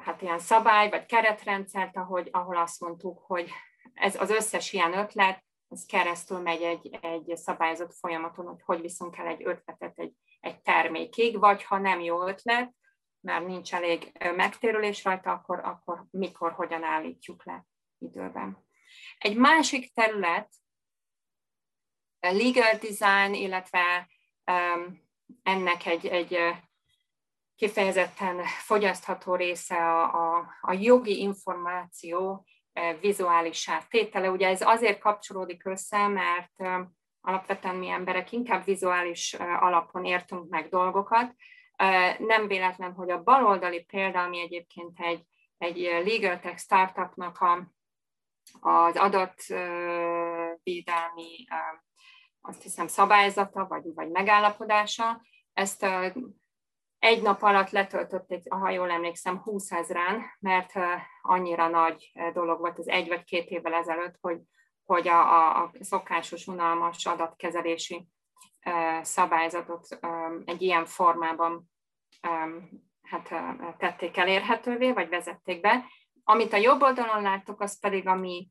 [0.00, 3.50] hát ilyen szabály, vagy keretrendszert, ahogy, ahol azt mondtuk, hogy
[3.94, 9.16] ez az összes ilyen ötlet, ez keresztül megy egy, egy szabályozott folyamaton, hogy hogy viszunk
[9.16, 12.72] el egy ötletet egy, egy termékig, vagy ha nem jó ötlet,
[13.20, 17.66] mert nincs elég megtérülés rajta, akkor, akkor mikor, hogyan állítjuk le
[17.98, 18.66] időben.
[19.18, 20.52] Egy másik terület,
[22.20, 24.08] legal design, illetve
[24.44, 25.08] um,
[25.42, 26.38] ennek egy, egy
[27.54, 32.46] kifejezetten fogyasztható része a, a, a jogi információ
[33.00, 34.30] vizuális tétele.
[34.30, 36.62] Ugye ez azért kapcsolódik össze, mert
[37.20, 41.34] alapvetően mi emberek inkább vizuális alapon értünk meg dolgokat,
[42.18, 45.22] nem véletlen, hogy a baloldali példa, ami egyébként egy,
[45.58, 47.72] egy legal tech startupnak a,
[48.60, 51.46] az adatvédelmi,
[52.40, 55.20] azt hiszem szabályzata, vagy, vagy megállapodása,
[55.52, 55.86] ezt
[56.98, 60.72] egy nap alatt letöltötték, ha jól emlékszem, 20 ezeren, mert
[61.22, 64.40] annyira nagy dolog volt az egy vagy két évvel ezelőtt, hogy,
[64.84, 68.08] hogy a, a szokásos, unalmas adatkezelési
[69.02, 69.98] szabályzatot
[70.44, 71.70] egy ilyen formában
[73.02, 73.28] hát
[73.78, 75.84] tették elérhetővé, vagy vezették be.
[76.24, 78.48] Amit a jobb oldalon láttok, az pedig a mi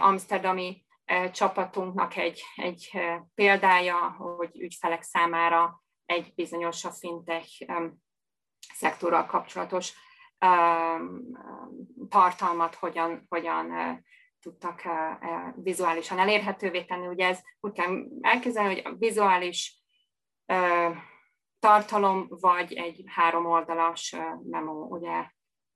[0.00, 0.84] amsterdami
[1.32, 2.90] csapatunknak egy, egy
[3.34, 7.66] példája, hogy ügyfelek számára egy bizonyos a fintech
[8.74, 9.94] szektorral kapcsolatos
[12.08, 13.72] tartalmat hogyan, hogyan
[14.40, 14.82] tudtak
[15.54, 17.06] vizuálisan elérhetővé tenni.
[17.06, 19.82] Ugye ez úgy kell elképzelni, hogy a vizuális
[21.58, 25.30] tartalom, vagy egy három oldalas memo, ugye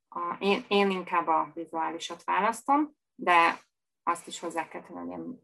[0.08, 3.60] a, én, én inkább a vizuálisat választom, de
[4.02, 5.38] azt is hozzá kell tenni, hogy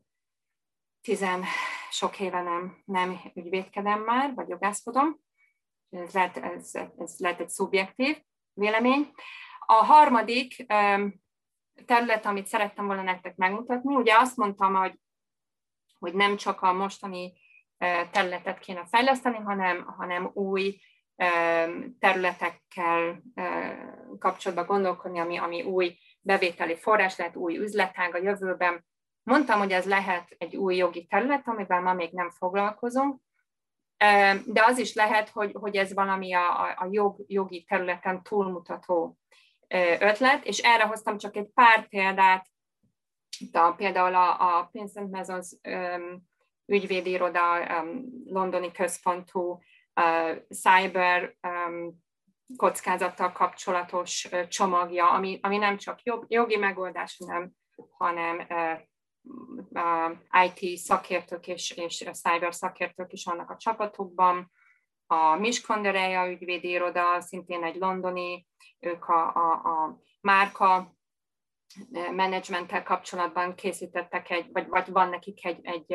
[1.01, 1.45] tizen
[1.91, 5.21] sok éve nem, nem ügyvédkedem már, vagy jogászkodom.
[5.91, 9.13] Ez lehet, ez, ez lehet egy szubjektív vélemény.
[9.67, 10.67] A harmadik
[11.87, 14.99] terület, amit szerettem volna nektek megmutatni, ugye azt mondtam, hogy,
[15.99, 17.33] hogy nem csak a mostani
[18.11, 20.81] területet kéne fejleszteni, hanem, hanem új
[21.99, 23.23] területekkel
[24.19, 28.85] kapcsolatban gondolkodni, ami, ami új bevételi forrás lehet, új üzletág a jövőben.
[29.23, 33.21] Mondtam, hogy ez lehet egy új jogi terület, amivel ma még nem foglalkozunk,
[34.45, 39.19] de az is lehet, hogy, hogy ez valami a, a jog, jogi területen túlmutató
[39.99, 42.47] ötlet, és erre hoztam csak egy pár példát,
[43.39, 46.23] itt a, például a, a Vincent Mezons um,
[46.67, 47.43] ügyvédi iroda,
[48.25, 49.61] londoni központú
[49.95, 51.37] uh, cyber
[52.57, 57.51] kockázattal kapcsolatos csomagja, ami, ami nem csak jog, jogi megoldás, hanem,
[57.91, 58.47] hanem
[60.45, 64.51] IT szakértők és, és cyber szakértők is vannak a csapatukban.
[65.07, 68.47] A Miskondereja ügyvédi iroda, szintén egy londoni,
[68.79, 70.95] ők a, a, a márka
[72.13, 75.95] menedzsmenttel kapcsolatban készítettek egy, vagy, vagy van nekik egy, egy,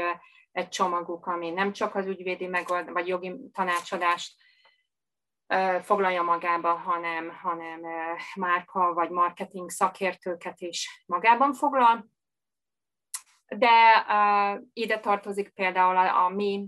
[0.52, 4.34] egy csomaguk, ami nem csak az ügyvédi megold, vagy jogi tanácsadást
[5.82, 7.82] foglalja magába, hanem, hanem
[8.36, 12.13] márka vagy marketing szakértőket is magában foglal
[13.47, 16.67] de uh, ide tartozik például a, a mi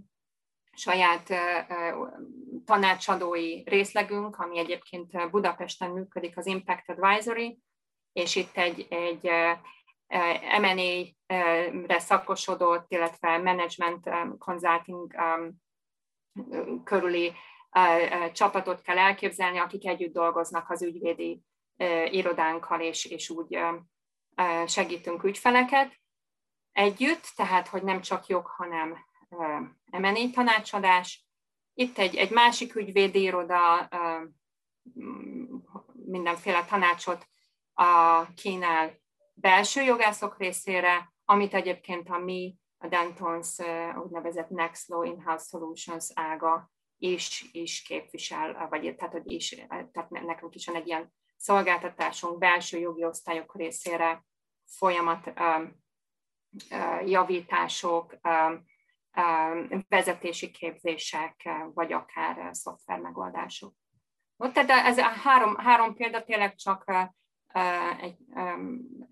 [0.72, 2.08] saját uh,
[2.66, 7.60] tanácsadói részlegünk, ami egyébként Budapesten működik, az Impact Advisory,
[8.14, 9.60] és itt egy, egy uh,
[10.60, 15.56] M&A-re szakosodott, illetve management um, consulting um,
[16.84, 17.34] körüli
[18.32, 21.42] csapatot kell elképzelni, akik együtt dolgoznak az ügyvédi
[22.10, 23.60] irodánkkal, és, és úgy
[24.66, 26.00] segítünk ügyfeleket
[26.78, 28.98] együtt, tehát hogy nem csak jog, hanem
[29.90, 31.28] emenény tanácsadás.
[31.74, 33.90] Itt egy, egy másik ügyvédi iroda
[36.06, 37.28] mindenféle tanácsot
[37.74, 38.94] a kínál
[39.34, 43.58] belső jogászok részére, amit egyébként a mi, a Dentons
[44.04, 50.56] úgynevezett Next Law In-House Solutions ága is, is képvisel, vagy tehát, hogy is, tehát nekünk
[50.56, 54.26] is van egy ilyen szolgáltatásunk belső jogi osztályok részére
[54.66, 55.34] folyamat
[57.06, 58.16] javítások,
[59.88, 63.74] vezetési képzések, vagy akár szoftver megoldások.
[64.38, 67.10] Tehát ez a három, három példa tényleg csak
[68.02, 68.18] egy,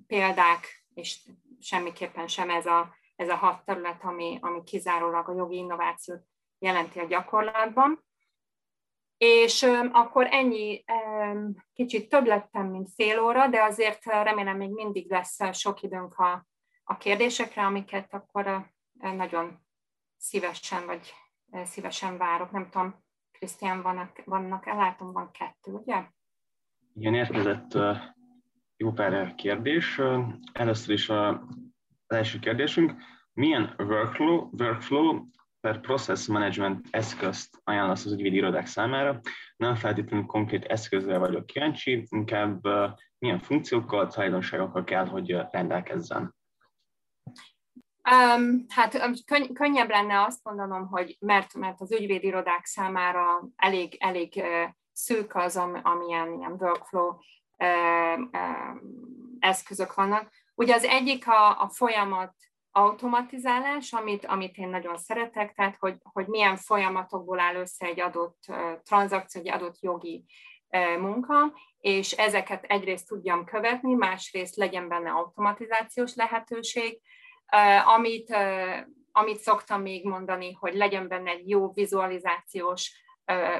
[0.07, 5.55] példák, és semmiképpen sem ez a, ez a hat terület, ami, ami kizárólag a jogi
[5.55, 6.23] innovációt
[6.59, 8.03] jelenti a gyakorlatban.
[9.17, 10.83] És akkor ennyi,
[11.73, 16.45] kicsit több lettem, mint fél óra, de azért remélem még mindig lesz sok időnk a,
[16.87, 19.59] a kérdésekre, amiket akkor nagyon
[20.17, 21.13] szívesen vagy
[21.63, 22.51] szívesen várok.
[22.51, 26.03] Nem tudom, Krisztián, vannak, vannak, ellátom, van kettő, ugye?
[26.93, 27.77] Igen, érkezett
[28.77, 30.01] jó pár kérdés.
[30.53, 31.35] Először is az
[32.07, 32.93] első kérdésünk,
[33.33, 35.25] milyen workflow, workflow
[35.59, 39.19] per process management eszközt ajánlasz az ügyvédi irodák számára?
[39.55, 42.61] Nem feltétlenül konkrét eszközre vagyok kíváncsi, inkább
[43.17, 46.34] milyen funkciókkal, tulajdonságokkal kell, hogy rendelkezzen.
[48.11, 54.33] Um, hát könny- könnyebb lenne azt mondanom, hogy mert, mert az ügyvédirodák számára elég, elég
[54.35, 58.81] uh, szűk az, amilyen ilyen workflow uh, uh,
[59.39, 60.29] eszközök vannak.
[60.55, 62.33] Ugye az egyik a, a folyamat
[62.71, 68.39] automatizálás, amit, amit én nagyon szeretek, tehát hogy, hogy milyen folyamatokból áll össze egy adott
[68.47, 70.25] uh, tranzakció, egy adott jogi
[70.99, 77.01] munka, és ezeket egyrészt tudjam követni, másrészt legyen benne automatizációs lehetőség,
[77.95, 78.35] amit,
[79.11, 83.03] amit szoktam még mondani, hogy legyen benne egy jó vizualizációs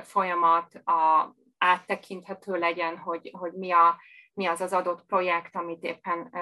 [0.04, 3.96] folyamat, a, áttekinthető legyen, hogy, hogy mi, a,
[4.34, 6.34] mi az az adott projekt, amit éppen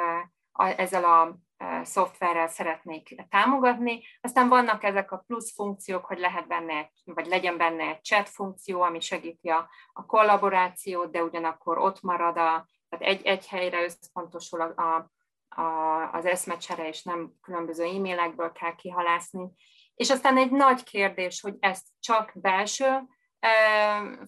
[0.53, 1.37] ezzel a
[1.83, 4.03] szoftverrel szeretnék támogatni.
[4.21, 8.81] Aztán vannak ezek a plusz funkciók, hogy lehet benne, vagy legyen benne egy chat funkció,
[8.81, 14.61] ami segíti a, a kollaborációt, de ugyanakkor ott marad a, tehát egy, egy helyre összpontosul
[14.61, 15.11] a, a,
[15.55, 19.51] a, az eszmecsere, és nem különböző e-mailekből kell kihalászni.
[19.95, 23.01] És aztán egy nagy kérdés, hogy ezt csak belső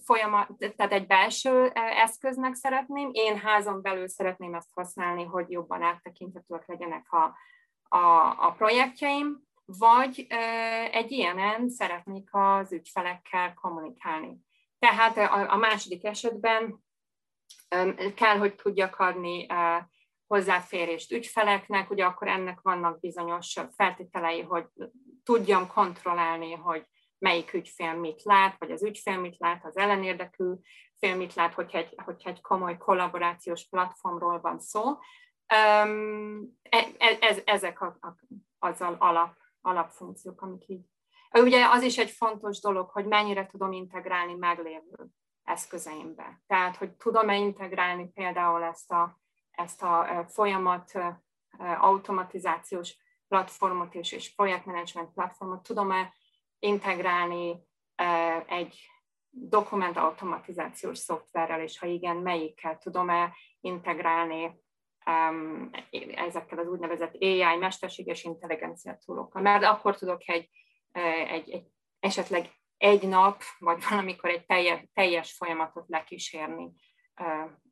[0.04, 6.68] folyamat, tehát egy belső eszköznek szeretném, én házon belül szeretném ezt használni, hogy jobban áttekinthetőek
[6.68, 7.36] legyenek a,
[7.98, 10.28] a, a projektjeim, vagy
[10.92, 14.38] egy ilyenen szeretnék az ügyfelekkel kommunikálni.
[14.80, 16.84] Tehát a, a második esetben
[18.16, 19.46] kell, hogy tudjak adni
[20.28, 24.66] hozzáférést ügyfeleknek, ugye akkor ennek vannak bizonyos feltételei, hogy
[25.24, 26.86] tudjam kontrollálni, hogy
[27.18, 30.54] melyik ügyfél mit lát, vagy az ügyfél mit lát, az ellenérdekű
[30.98, 34.98] fél mit lát, hogyha egy, hogyha egy komoly kollaborációs platformról van szó.
[35.46, 35.88] E,
[36.70, 38.16] e, ez, ezek a, a,
[38.60, 40.86] az alap, alapfunkciók, amik így.
[41.32, 45.08] Ugye az is egy fontos dolog, hogy mennyire tudom integrálni meglévő
[45.44, 46.42] eszközeimbe.
[46.48, 49.20] Tehát, hogy tudom-e integrálni például ezt a,
[49.56, 50.92] ezt a folyamat
[51.80, 52.98] automatizációs
[53.28, 56.14] platformot és, és projektmenedzsment platformot, tudom-e
[56.60, 57.64] integrálni
[58.48, 58.90] egy
[59.30, 64.64] dokument automatizációs szoftverrel, és ha igen, melyikkel tudom-e integrálni
[66.16, 69.42] ezekkel az úgynevezett AI, mesterséges intelligencia túlokkal.
[69.42, 70.50] Mert akkor tudok egy,
[71.30, 71.66] egy, egy
[72.00, 76.72] esetleg egy nap, vagy valamikor egy teljes, teljes folyamatot lekísérni,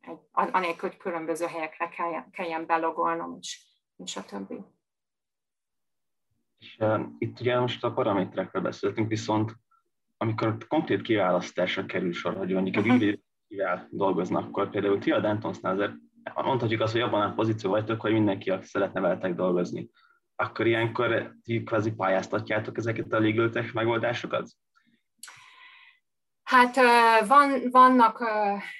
[0.00, 3.66] egy, anélkül, hogy különböző helyekre kelljen, kelljen belogolnom, és,
[3.96, 4.64] és a többi.
[6.58, 9.52] És uh, itt ugye most a paraméterekről beszéltünk, viszont
[10.16, 13.12] amikor konkrét kiválasztásra kerül sor, hogy mondjuk egy uh-huh.
[13.48, 15.92] kivel dolgoznak, akkor például ti a Dantonsnál azért
[16.34, 19.90] mondhatjuk azt, hogy abban a pozíció vagytok, hogy mindenki, aki szeretne veletek dolgozni.
[20.36, 24.48] Akkor ilyenkor ti kvázi pályáztatjátok ezeket a legal tech megoldásokat?
[26.44, 26.76] Hát
[27.26, 28.24] van, vannak,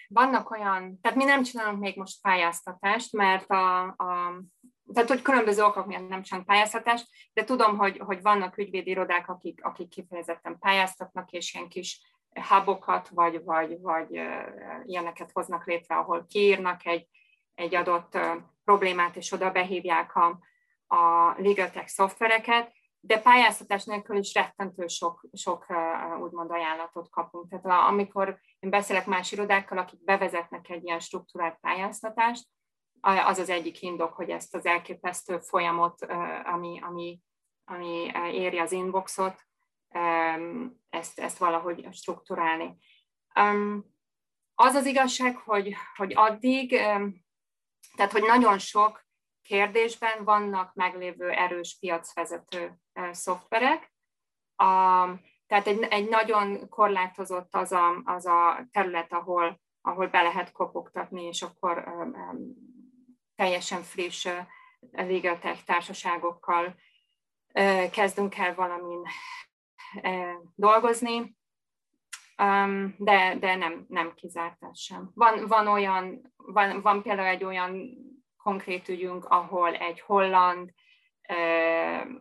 [0.09, 4.43] vannak olyan, tehát mi nem csinálunk még most pályáztatást, mert a, a
[4.93, 9.65] tehát hogy különböző okok miatt nem csak pályáztatás, de tudom, hogy, hogy vannak ügyvédirodák, akik,
[9.65, 12.01] akik kifejezetten pályáztatnak, és ilyen kis
[12.49, 14.21] hubokat, vagy, vagy, vagy
[14.85, 17.09] ilyeneket hoznak létre, ahol kiírnak egy,
[17.55, 18.19] egy adott
[18.65, 20.39] problémát, és oda behívják a,
[20.87, 22.73] a legal tech szoftvereket,
[23.07, 25.67] de pályáztatás nélkül is rettentő sok, sok
[26.21, 27.49] úgymond ajánlatot kapunk.
[27.49, 32.47] Tehát amikor én beszélek más irodákkal, akik bevezetnek egy ilyen struktúrált pályáztatást,
[33.01, 36.07] az az egyik indok, hogy ezt az elképesztő folyamot,
[36.45, 37.21] ami, ami,
[37.65, 39.43] ami éri az inboxot,
[40.91, 42.77] ezt, ezt valahogy strukturálni.
[44.55, 46.71] Az az igazság, hogy, hogy addig,
[47.97, 49.04] tehát hogy nagyon sok
[49.45, 52.78] kérdésben vannak meglévő erős piacvezető
[53.11, 53.92] szoftverek,
[55.47, 61.22] tehát egy, egy nagyon korlátozott az a, az a terület, ahol, ahol be lehet kopogtatni,
[61.22, 61.84] és akkor
[63.36, 64.28] teljesen friss
[64.92, 66.74] legal tech társaságokkal
[67.90, 69.03] kezdünk el valamin
[70.55, 71.36] dolgozni,
[72.97, 75.11] de, de nem, nem kizárt sem.
[75.14, 77.99] Van, van, olyan, van, van például egy olyan
[78.45, 80.70] konkrét ügyünk, ahol egy holland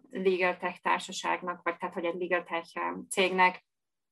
[0.10, 3.66] legal tech társaságnak, vagy tehát, hogy egy legal tech cégnek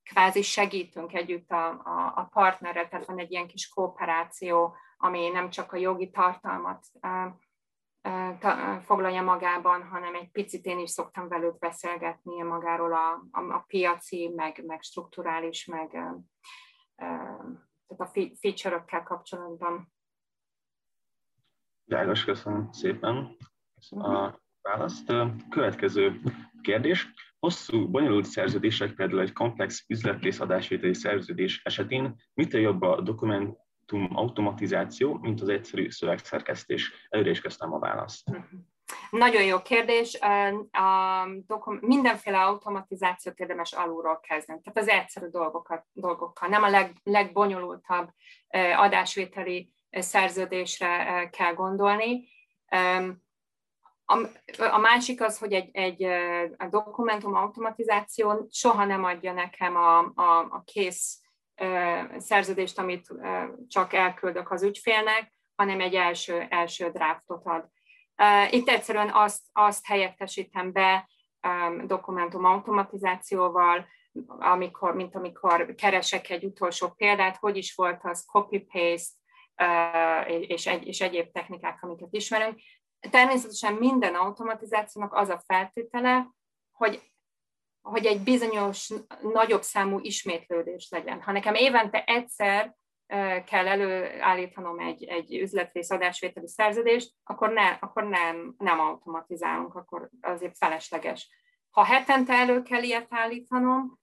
[0.04, 5.50] kvázi segítünk együtt a, a, a partnerre, tehát van egy ilyen kis kooperáció, ami nem
[5.50, 6.86] csak a jogi tartalmat
[8.82, 14.32] foglalja magában, hanem egy picit én is szoktam velük beszélgetni magáról a, a, a piaci,
[14.36, 15.90] meg, meg strukturális, meg
[17.88, 19.94] tehát a feature-ökkel kapcsolatban.
[21.92, 23.38] Világos, köszönöm szépen
[23.90, 25.14] a választ.
[25.50, 26.22] Következő
[26.62, 27.08] kérdés.
[27.40, 33.58] Hosszú, bonyolult szerződések, például egy komplex üzletrészadásvételi szerződés esetén mitől jobb a dokument,
[34.10, 37.08] automatizáció, mint az egyszerű szövegszerkesztés?
[37.10, 38.30] Előre is kezdtem a választ.
[39.10, 40.20] Nagyon jó kérdés.
[40.72, 44.62] A dokum- mindenféle automatizációt érdemes alulról kezdeni.
[44.64, 48.10] Tehát az egyszerű dolgokat, dolgokkal, nem a leg, legbonyolultabb
[48.78, 52.30] adásvételi szerződésre kell gondolni.
[54.58, 56.04] A másik az, hogy egy, egy
[56.58, 61.22] a dokumentum automatizáció soha nem adja nekem a, a, a kész
[62.18, 63.08] szerződést, amit
[63.68, 67.70] csak elküldök az ügyfélnek, hanem egy első, első draftot ad.
[68.50, 71.10] Itt egyszerűen azt, azt helyettesítem be
[71.86, 73.88] dokumentum automatizációval,
[74.40, 79.20] amikor, mint amikor keresek egy utolsó példát, hogy is volt az copy-paste
[80.28, 82.60] és, egy, és egyéb technikák, amiket ismerünk.
[83.10, 86.30] természetesen minden automatizációnak az a feltétele,
[86.72, 87.12] hogy
[87.82, 91.22] hogy egy bizonyos nagyobb számú ismétlődés legyen.
[91.22, 92.76] Ha nekem évente egyszer
[93.46, 100.58] kell előállítanom egy, egy üzletrész adásvételi szerződést, akkor, ne, akkor nem, nem automatizálunk, akkor azért
[100.58, 101.30] felesleges.
[101.70, 104.00] Ha hetente elő kell ilyet állítanom,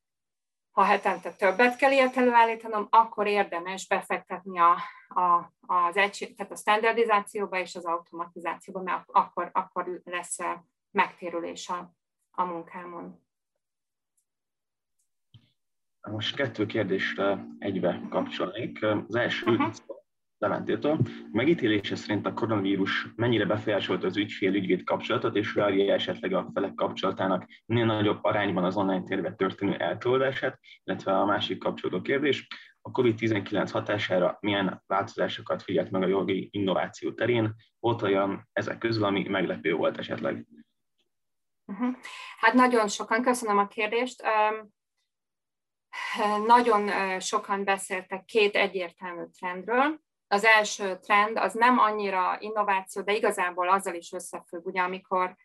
[0.71, 4.77] ha hetente többet kell ilyet előállítanom, akkor érdemes befektetni a,
[5.09, 10.39] a, az egység, tehát a standardizációba és az automatizációba, mert akkor, akkor lesz
[10.91, 11.95] megtérülés a,
[12.31, 13.27] a munkámon.
[16.11, 18.83] Most kettő kérdésre egybe kapcsolnék.
[18.83, 19.75] Az első, uh-huh.
[20.39, 20.99] Leventétől.
[21.32, 27.47] Megítélése szerint a koronavírus mennyire befolyásolta az ügyfél-ügyvéd kapcsolatot, és várja esetleg a felek kapcsolatának
[27.66, 32.47] minél nagyobb arányban az online térbe történő eltolódását, illetve a másik kapcsolódó kérdés,
[32.80, 37.55] a COVID-19 hatására milyen változásokat figyelt meg a jogi innováció terén?
[37.78, 40.47] Volt olyan ezek közül, ami meglepő volt esetleg?
[41.64, 41.97] Uh-huh.
[42.39, 44.22] Hát nagyon sokan, köszönöm a kérdést.
[46.47, 50.01] Nagyon sokan beszéltek két egyértelmű trendről.
[50.29, 55.37] Az első trend az nem annyira innováció, de igazából azzal is összefügg, ugye amikor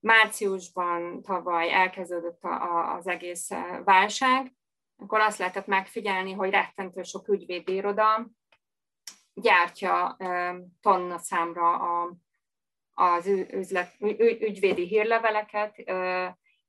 [0.00, 2.42] márciusban tavaly elkezdődött
[2.96, 3.50] az egész
[3.84, 4.54] válság,
[4.96, 8.26] akkor azt lehetett megfigyelni, hogy rettentő sok ügyvédiroda
[9.34, 10.16] gyártja
[10.80, 12.16] tonna számra a,
[12.94, 13.94] az üzlet,
[14.38, 15.76] ügyvédi hírleveleket,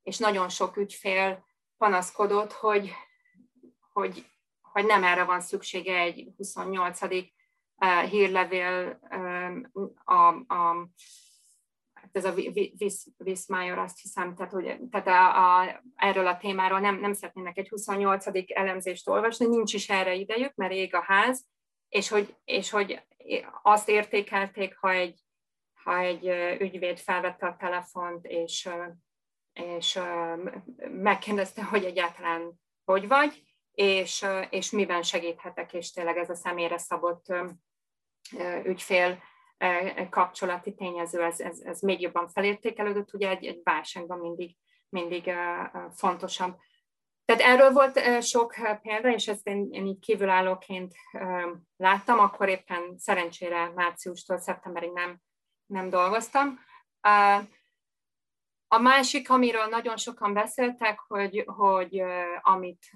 [0.04, 1.46] és nagyon sok ügyfél
[1.78, 2.92] panaszkodott, hogy,
[3.94, 4.26] hogy,
[4.76, 7.00] hogy nem erre van szüksége egy 28.
[8.10, 9.00] hírlevél
[10.04, 10.14] a,
[10.54, 10.90] a
[11.94, 12.34] hát ez a
[13.18, 17.70] Viszmájor azt hiszem, tehát, hogy, tehát a, a, erről a témáról nem, nem szeretnének egy
[17.70, 18.26] 28.
[18.54, 21.46] elemzést olvasni, nincs is erre idejük, mert ég a ház,
[21.90, 23.02] és hogy, és hogy
[23.64, 25.20] azt értékelték, ha egy,
[25.84, 26.26] ha egy
[26.60, 28.70] ügyvéd felvette a telefont, és
[29.54, 30.00] és
[30.92, 33.45] megkérdezte, hogy egyáltalán hogy vagy,
[33.76, 37.26] és, és miben segíthetek, és tényleg ez a személyre szabott
[38.64, 39.22] ügyfél
[40.10, 44.56] kapcsolati tényező, ez, ez, ez még jobban felértékelődött, ugye egy, egy válságban mindig,
[44.90, 45.32] mindig
[45.92, 46.58] fontosabb.
[47.26, 50.94] Tehát erről volt sok példa, és ezt én, én így kívülállóként
[51.78, 55.20] láttam, akkor éppen szerencsére márciustól szeptemberig nem,
[55.66, 56.60] nem dolgoztam.
[58.68, 62.04] A másik, amiről nagyon sokan beszéltek, hogy, hogy
[62.42, 62.92] amit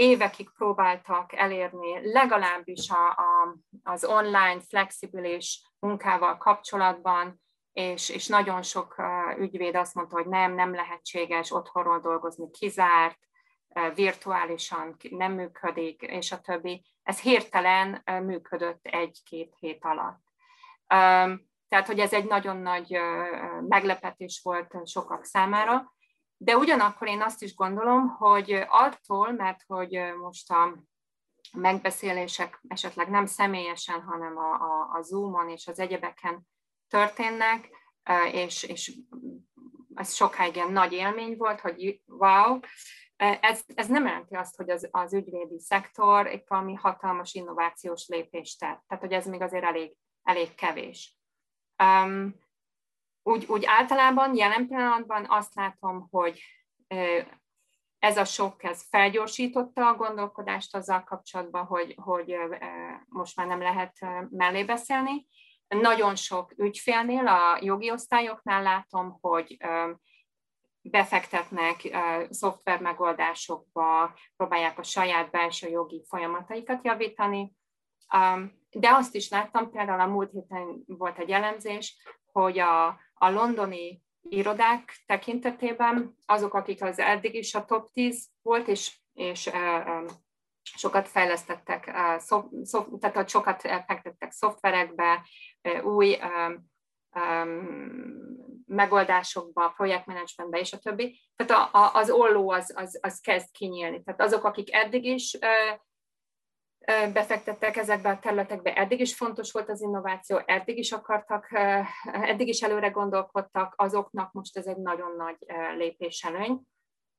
[0.00, 7.40] évekig próbáltak elérni, legalábbis a, a, az online, flexibilis munkával kapcsolatban,
[7.72, 8.94] és, és nagyon sok
[9.38, 13.18] ügyvéd azt mondta, hogy nem, nem lehetséges otthonról dolgozni, kizárt,
[13.94, 16.84] virtuálisan nem működik, és a többi.
[17.02, 20.22] Ez hirtelen működött egy-két hét alatt.
[21.68, 22.98] Tehát, hogy ez egy nagyon nagy
[23.68, 25.94] meglepetés volt sokak számára.
[26.42, 30.74] De ugyanakkor én azt is gondolom, hogy attól, mert hogy most a
[31.52, 36.46] megbeszélések esetleg nem személyesen, hanem a, a, a Zoom-on és az egyebeken
[36.88, 37.68] történnek,
[38.32, 38.92] és, és
[39.94, 42.58] ez sokáig ilyen nagy élmény volt, hogy wow,
[43.16, 48.58] ez, ez nem jelenti azt, hogy az, az ügyvédi szektor egy valami hatalmas innovációs lépést
[48.58, 48.84] tett.
[48.86, 51.18] Tehát, hogy ez még azért elég, elég kevés.
[51.82, 52.34] Um,
[53.22, 56.42] úgy, úgy általában jelen pillanatban azt látom, hogy
[57.98, 62.36] ez a sok ez felgyorsította a gondolkodást azzal kapcsolatban, hogy, hogy
[63.08, 63.96] most már nem lehet
[64.30, 65.26] mellé beszélni.
[65.68, 69.56] Nagyon sok ügyfélnél, a jogi osztályoknál látom, hogy
[70.82, 71.98] befektetnek
[72.30, 77.52] szoftver megoldásokba, próbálják a saját belső jogi folyamataikat javítani.
[78.70, 81.96] De azt is láttam, például a múlt héten volt egy elemzés,
[82.32, 88.68] hogy a, a londoni irodák tekintetében azok, akik az eddig is a top 10 volt,
[88.68, 89.50] és, és
[90.62, 91.84] sokat fejlesztettek,
[93.00, 95.26] tehát sokat fektettek szoftverekbe,
[95.82, 96.18] új
[98.66, 101.20] megoldásokba, projektmenedzsmentbe és a többi.
[101.36, 104.02] Tehát a, az olló az, az, az kezd kinyílni.
[104.02, 105.38] Tehát azok, akik eddig is
[106.86, 108.74] befektettek ezekbe a területekbe.
[108.74, 111.52] Eddig is fontos volt az innováció, eddig is akartak,
[112.12, 115.36] eddig is előre gondolkodtak, azoknak most ez egy nagyon nagy
[115.76, 116.60] lépéselőny,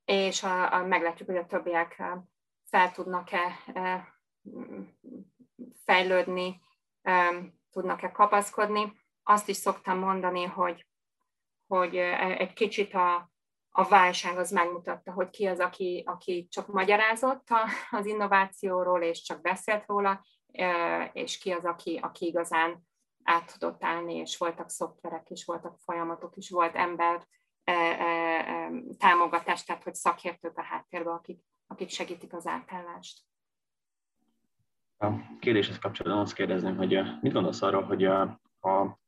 [0.04, 2.02] és a, a, meglátjuk, hogy a többiek
[2.70, 3.58] fel tudnak-e
[5.84, 6.60] fejlődni,
[7.70, 8.92] tudnak-e kapaszkodni.
[9.22, 10.86] Azt is szoktam mondani, hogy,
[11.66, 13.31] hogy egy kicsit a,
[13.74, 17.48] a válság az megmutatta, hogy ki az, aki, aki csak magyarázott
[17.90, 20.24] az innovációról, és csak beszélt róla,
[21.12, 22.86] és ki az, aki, aki igazán
[23.22, 27.26] át tudott állni, és voltak szoftverek is, voltak folyamatok is, volt ember
[27.64, 33.20] e, e, e, támogatás, tehát hogy szakértők a háttérben, akik, akik segítik az átállást.
[34.98, 38.22] A kérdéshez kapcsolatban azt kérdezném, hogy mit gondolsz arról, hogy a,
[38.60, 38.98] a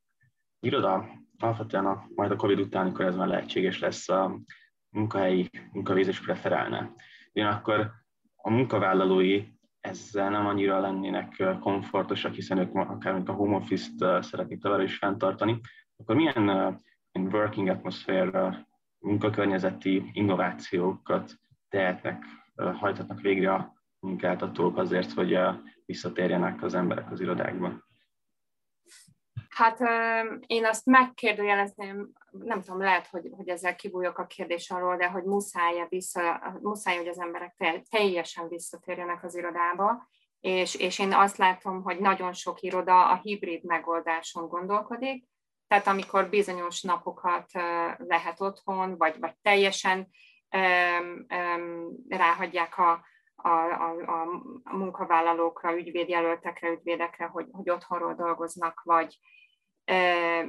[0.61, 4.40] iroda alapvetően a, majd a Covid után, amikor ez már lehetséges lesz, a
[4.90, 6.90] munkahelyi munkavégzés preferálná.
[7.32, 7.90] Ugyanakkor
[8.36, 9.45] a munkavállalói
[9.80, 15.61] ezzel nem annyira lennének komfortosak, hiszen ők akár a home office-t szeretnék tovább is fenntartani,
[15.97, 16.74] akkor milyen uh,
[17.32, 18.66] working atmosphere,
[18.99, 21.34] munkakörnyezeti innovációkat
[21.68, 22.24] tehetnek,
[22.57, 25.38] hajthatnak végre a munkáltatók azért, hogy
[25.86, 27.82] visszatérjenek az emberek az irodákba?
[29.55, 29.81] Hát
[30.47, 35.23] én azt megkérdőjelezném, nem tudom, lehet, hogy, hogy ezzel kibújok a kérdés alól, de hogy
[35.23, 37.55] muszáj, vissza, muszáj hogy az emberek
[37.91, 40.09] teljesen visszatérjenek az irodába,
[40.41, 45.29] és, és én azt látom, hogy nagyon sok iroda a hibrid megoldáson gondolkodik,
[45.69, 47.53] tehát amikor bizonyos napokat
[47.97, 50.09] lehet otthon, vagy, vagy teljesen
[50.51, 53.91] um, um, ráhagyják a, a, a,
[54.65, 59.19] a munkavállalókra, ügyvédjelöltekre, ügyvédekre, hogy, hogy otthonról dolgoznak, vagy,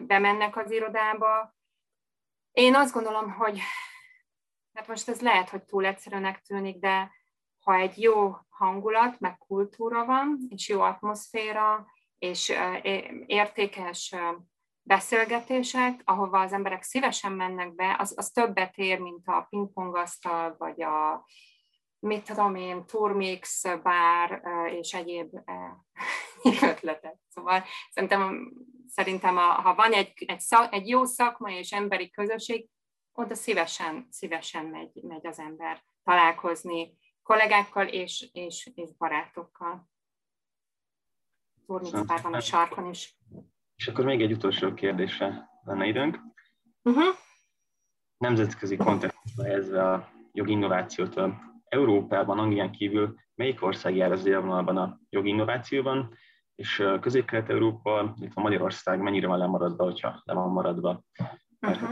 [0.05, 1.55] bemennek az irodába.
[2.51, 3.59] Én azt gondolom, hogy
[4.73, 7.11] hát most ez lehet, hogy túl egyszerűnek tűnik, de
[7.59, 11.85] ha egy jó hangulat, meg kultúra van, és jó atmoszféra,
[12.17, 12.53] és
[13.25, 14.15] értékes
[14.81, 20.81] beszélgetések, ahova az emberek szívesen mennek be, az, az többet ér, mint a pingpongasztal, vagy
[20.81, 21.25] a,
[22.05, 24.41] mit tudom én, turmix, bár
[24.79, 25.39] és egyéb
[26.71, 27.15] ötletek.
[27.27, 28.53] Szóval szerintem
[28.87, 32.67] szerintem, a, ha van egy, egy, szak, egy jó szakmai és emberi közösség,
[33.13, 39.89] oda szívesen, szívesen megy, megy az ember találkozni kollégákkal és, és, és barátokkal.
[41.65, 43.17] Turnicpárban a sarkon is.
[43.75, 46.19] És akkor még egy utolsó kérdésre lenne időnk.
[46.83, 47.15] Uh-huh.
[48.17, 51.15] Nemzetközi kontextusba helyezve a jogi innovációt
[51.75, 56.17] Európában, Anglián kívül melyik ország jár az élvonalban a jogi innovációban,
[56.55, 61.03] és Közép-Kelet-Európa, illetve Magyarország mennyire van lemaradva, hogyha le van maradva.
[61.61, 61.89] Uh-huh.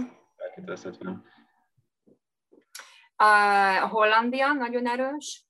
[3.16, 5.46] A Hollandia nagyon erős.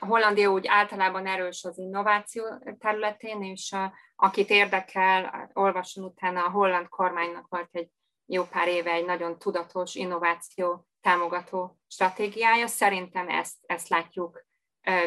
[0.00, 2.44] A Hollandia úgy általában erős az innováció
[2.78, 3.76] területén, és
[4.16, 7.90] akit érdekel, olvasson utána, a holland kormánynak volt egy
[8.26, 12.66] jó pár éve egy nagyon tudatos innováció támogató stratégiája.
[12.66, 14.44] Szerintem ezt, ezt látjuk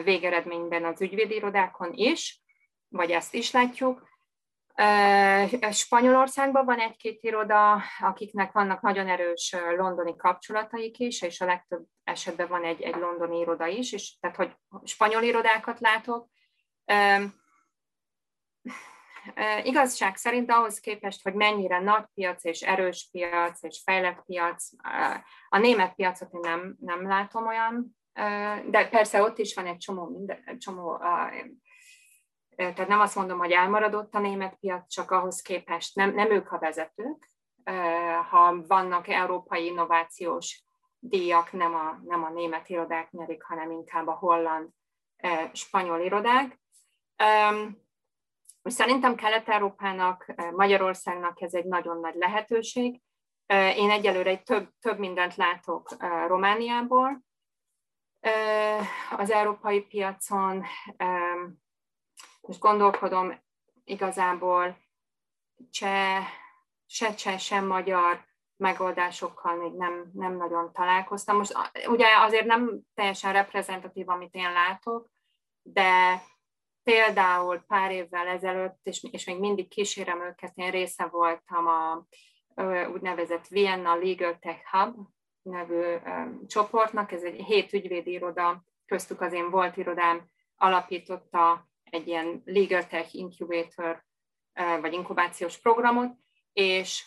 [0.03, 2.41] végeredményben az ügyvédirodákon is
[2.89, 4.07] vagy ezt is látjuk.
[5.71, 12.47] Spanyolországban van egy-két iroda, akiknek vannak nagyon erős londoni kapcsolataik is, és a legtöbb esetben
[12.47, 16.29] van egy, egy londoni iroda is, és tehát, hogy spanyol irodákat látok.
[19.63, 24.69] Igazság szerint ahhoz képest, hogy mennyire nagy piac és erős piac és fejlett piac,
[25.49, 27.97] a német piacot én nem, nem látom olyan,
[28.69, 30.97] de persze ott is van egy csomó, minden, csomó
[32.57, 36.51] tehát nem azt mondom, hogy elmaradott a német piac, csak ahhoz képest nem, nem ők
[36.51, 37.29] a vezetők.
[38.29, 40.63] Ha vannak európai innovációs
[40.99, 44.69] díjak, nem a, nem a német irodák nyerik, hanem inkább a holland,
[45.53, 46.59] spanyol irodák.
[48.67, 53.01] Szerintem Kelet-Európának, Magyarországnak ez egy nagyon nagy lehetőség.
[53.75, 55.89] Én egyelőre egy több, több mindent látok
[56.27, 57.21] Romániából.
[59.17, 60.63] Az európai piacon
[62.41, 63.43] most gondolkodom
[63.83, 64.77] igazából
[65.71, 66.25] cseh,
[66.85, 68.25] se cseh, sem magyar
[68.57, 71.37] megoldásokkal még nem, nem nagyon találkoztam.
[71.37, 71.57] Most
[71.87, 75.09] ugye azért nem teljesen reprezentatív, amit én látok,
[75.61, 76.21] de
[76.87, 82.05] például pár évvel ezelőtt, és, és még mindig kísérem őket, én része voltam a
[82.93, 84.95] úgynevezett Vienna Legal Tech Hub
[85.41, 85.95] nevű
[86.47, 90.25] csoportnak, ez egy hét ügyvédi iroda, köztük az én volt irodám
[90.55, 94.03] alapította egy ilyen Legal Tech Incubator
[94.81, 96.15] vagy inkubációs programot,
[96.53, 97.05] és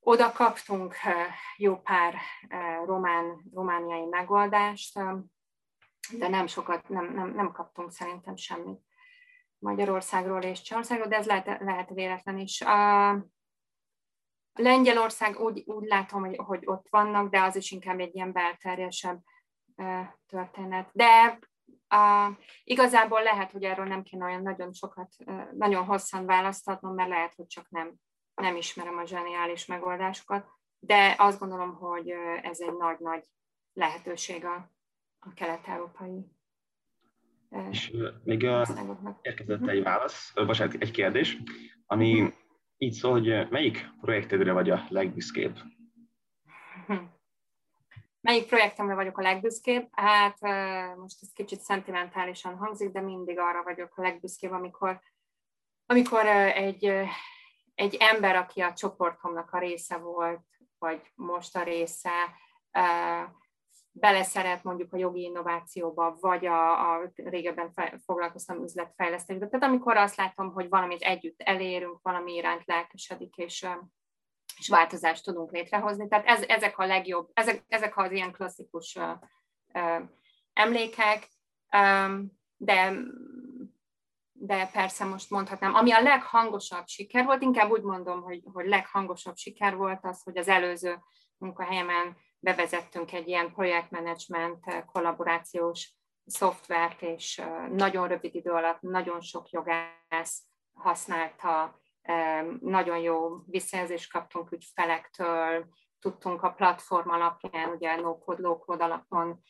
[0.00, 0.94] oda kaptunk
[1.56, 2.14] jó pár
[2.84, 4.98] román, romániai megoldást,
[6.18, 8.80] de nem sokat, nem, nem, nem kaptunk szerintem semmit
[9.58, 12.60] Magyarországról és Csországról, de ez lehet, lehet véletlen is.
[12.60, 13.26] A
[14.52, 19.22] Lengyelország úgy, úgy látom, hogy, hogy ott vannak, de az is inkább egy ilyen belterjesebb
[20.26, 20.88] történet.
[20.92, 21.38] De
[21.94, 25.08] Uh, igazából lehet, hogy erről nem kéne olyan nagyon sokat,
[25.52, 27.94] nagyon hosszan választatnom, mert lehet, hogy csak nem,
[28.34, 30.48] nem ismerem a zseniális megoldásokat,
[30.78, 32.10] de azt gondolom, hogy
[32.42, 33.24] ez egy nagy-nagy
[33.72, 34.71] lehetőség a,
[35.24, 36.26] a kelet-európai
[37.70, 37.92] És
[38.24, 38.42] még
[39.22, 41.38] érkezett egy válasz, bocsánat, egy kérdés,
[41.86, 42.34] ami uh-huh.
[42.76, 45.58] így szól, hogy melyik projektedre vagy a legbüszkébb?
[48.20, 49.88] Melyik projektemre vagyok a legbüszkébb?
[49.90, 50.40] Hát
[50.96, 55.00] most ez kicsit szentimentálisan hangzik, de mindig arra vagyok a legbüszkébb, amikor,
[55.86, 56.92] amikor egy,
[57.74, 60.46] egy ember, aki a csoportomnak a része volt,
[60.78, 62.10] vagy most a része,
[63.92, 67.72] beleszeret mondjuk a jogi innovációba, vagy a, a régebben
[68.04, 69.48] foglalkoztam üzletfejlesztésbe.
[69.48, 73.66] Tehát amikor azt látom, hogy valamit együtt elérünk, valami iránt lelkesedik, és,
[74.58, 76.08] és változást tudunk létrehozni.
[76.08, 79.10] Tehát ez, ezek a legjobb, ezek, ezek az ilyen klasszikus uh,
[79.72, 80.02] uh,
[80.52, 81.28] emlékek,
[81.76, 82.92] um, de
[84.44, 89.36] de persze most mondhatnám, ami a leghangosabb siker volt, inkább úgy mondom, hogy, hogy leghangosabb
[89.36, 90.98] siker volt az, hogy az előző
[91.38, 99.20] munkahelyemen bevezettünk egy ilyen projektmenedzsment eh, kollaborációs szoftvert, és eh, nagyon rövid idő alatt nagyon
[99.20, 101.80] sok jogász használta,
[102.60, 105.66] nagyon jó visszajelzést kaptunk ügyfelektől,
[105.98, 109.42] tudtunk a platform alapján, ugye no-code, low-code alapon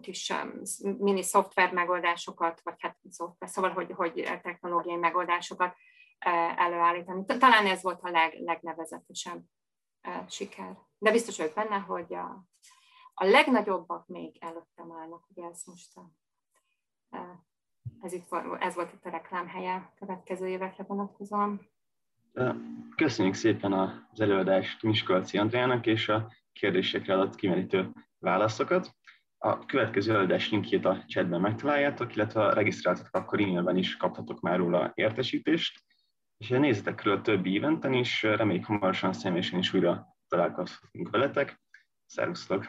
[0.00, 0.32] kis
[0.80, 5.74] mini szoftver megoldásokat, vagy hát szoftver, szóval, hogy, hogy technológiai megoldásokat
[6.18, 7.24] eh, előállítani.
[7.24, 9.42] Talán ez volt a leg, legnevezetesebb
[10.28, 10.78] siker.
[11.04, 12.46] De biztos vagyok benne, hogy a,
[13.14, 16.10] a legnagyobbak még előttem állnak, ugye ez most a,
[18.00, 18.26] ez, itt,
[18.58, 21.60] ez volt itt a reklámhelye következő évekre vonatkozóan.
[22.96, 28.94] Köszönjük szépen az előadást Miskolci Andrának és a kérdésekre adott kimerítő válaszokat.
[29.38, 34.58] A következő előadás linkjét a chatben megtaláljátok, illetve ha regisztráltatok, akkor e-mailben is kaphatok már
[34.58, 35.82] róla értesítést.
[36.36, 41.60] És nézzetek körül a többi eventen is, reméljük hamarosan személyesen is újra találkozhatunk veletek.
[42.06, 42.64] Szervusztok!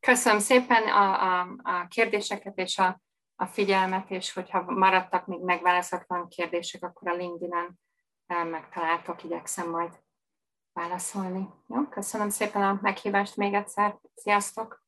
[0.00, 3.00] Köszönöm szépen a, a, a kérdéseket és a,
[3.36, 7.78] a figyelmet, és hogyha maradtak még megválaszolatlan kérdések, akkor a LinkedIn-en
[8.46, 10.00] megtaláltok, igyekszem majd
[10.72, 11.48] válaszolni.
[11.68, 13.98] Jó, köszönöm szépen a meghívást még egyszer.
[14.14, 14.84] Sziasztok!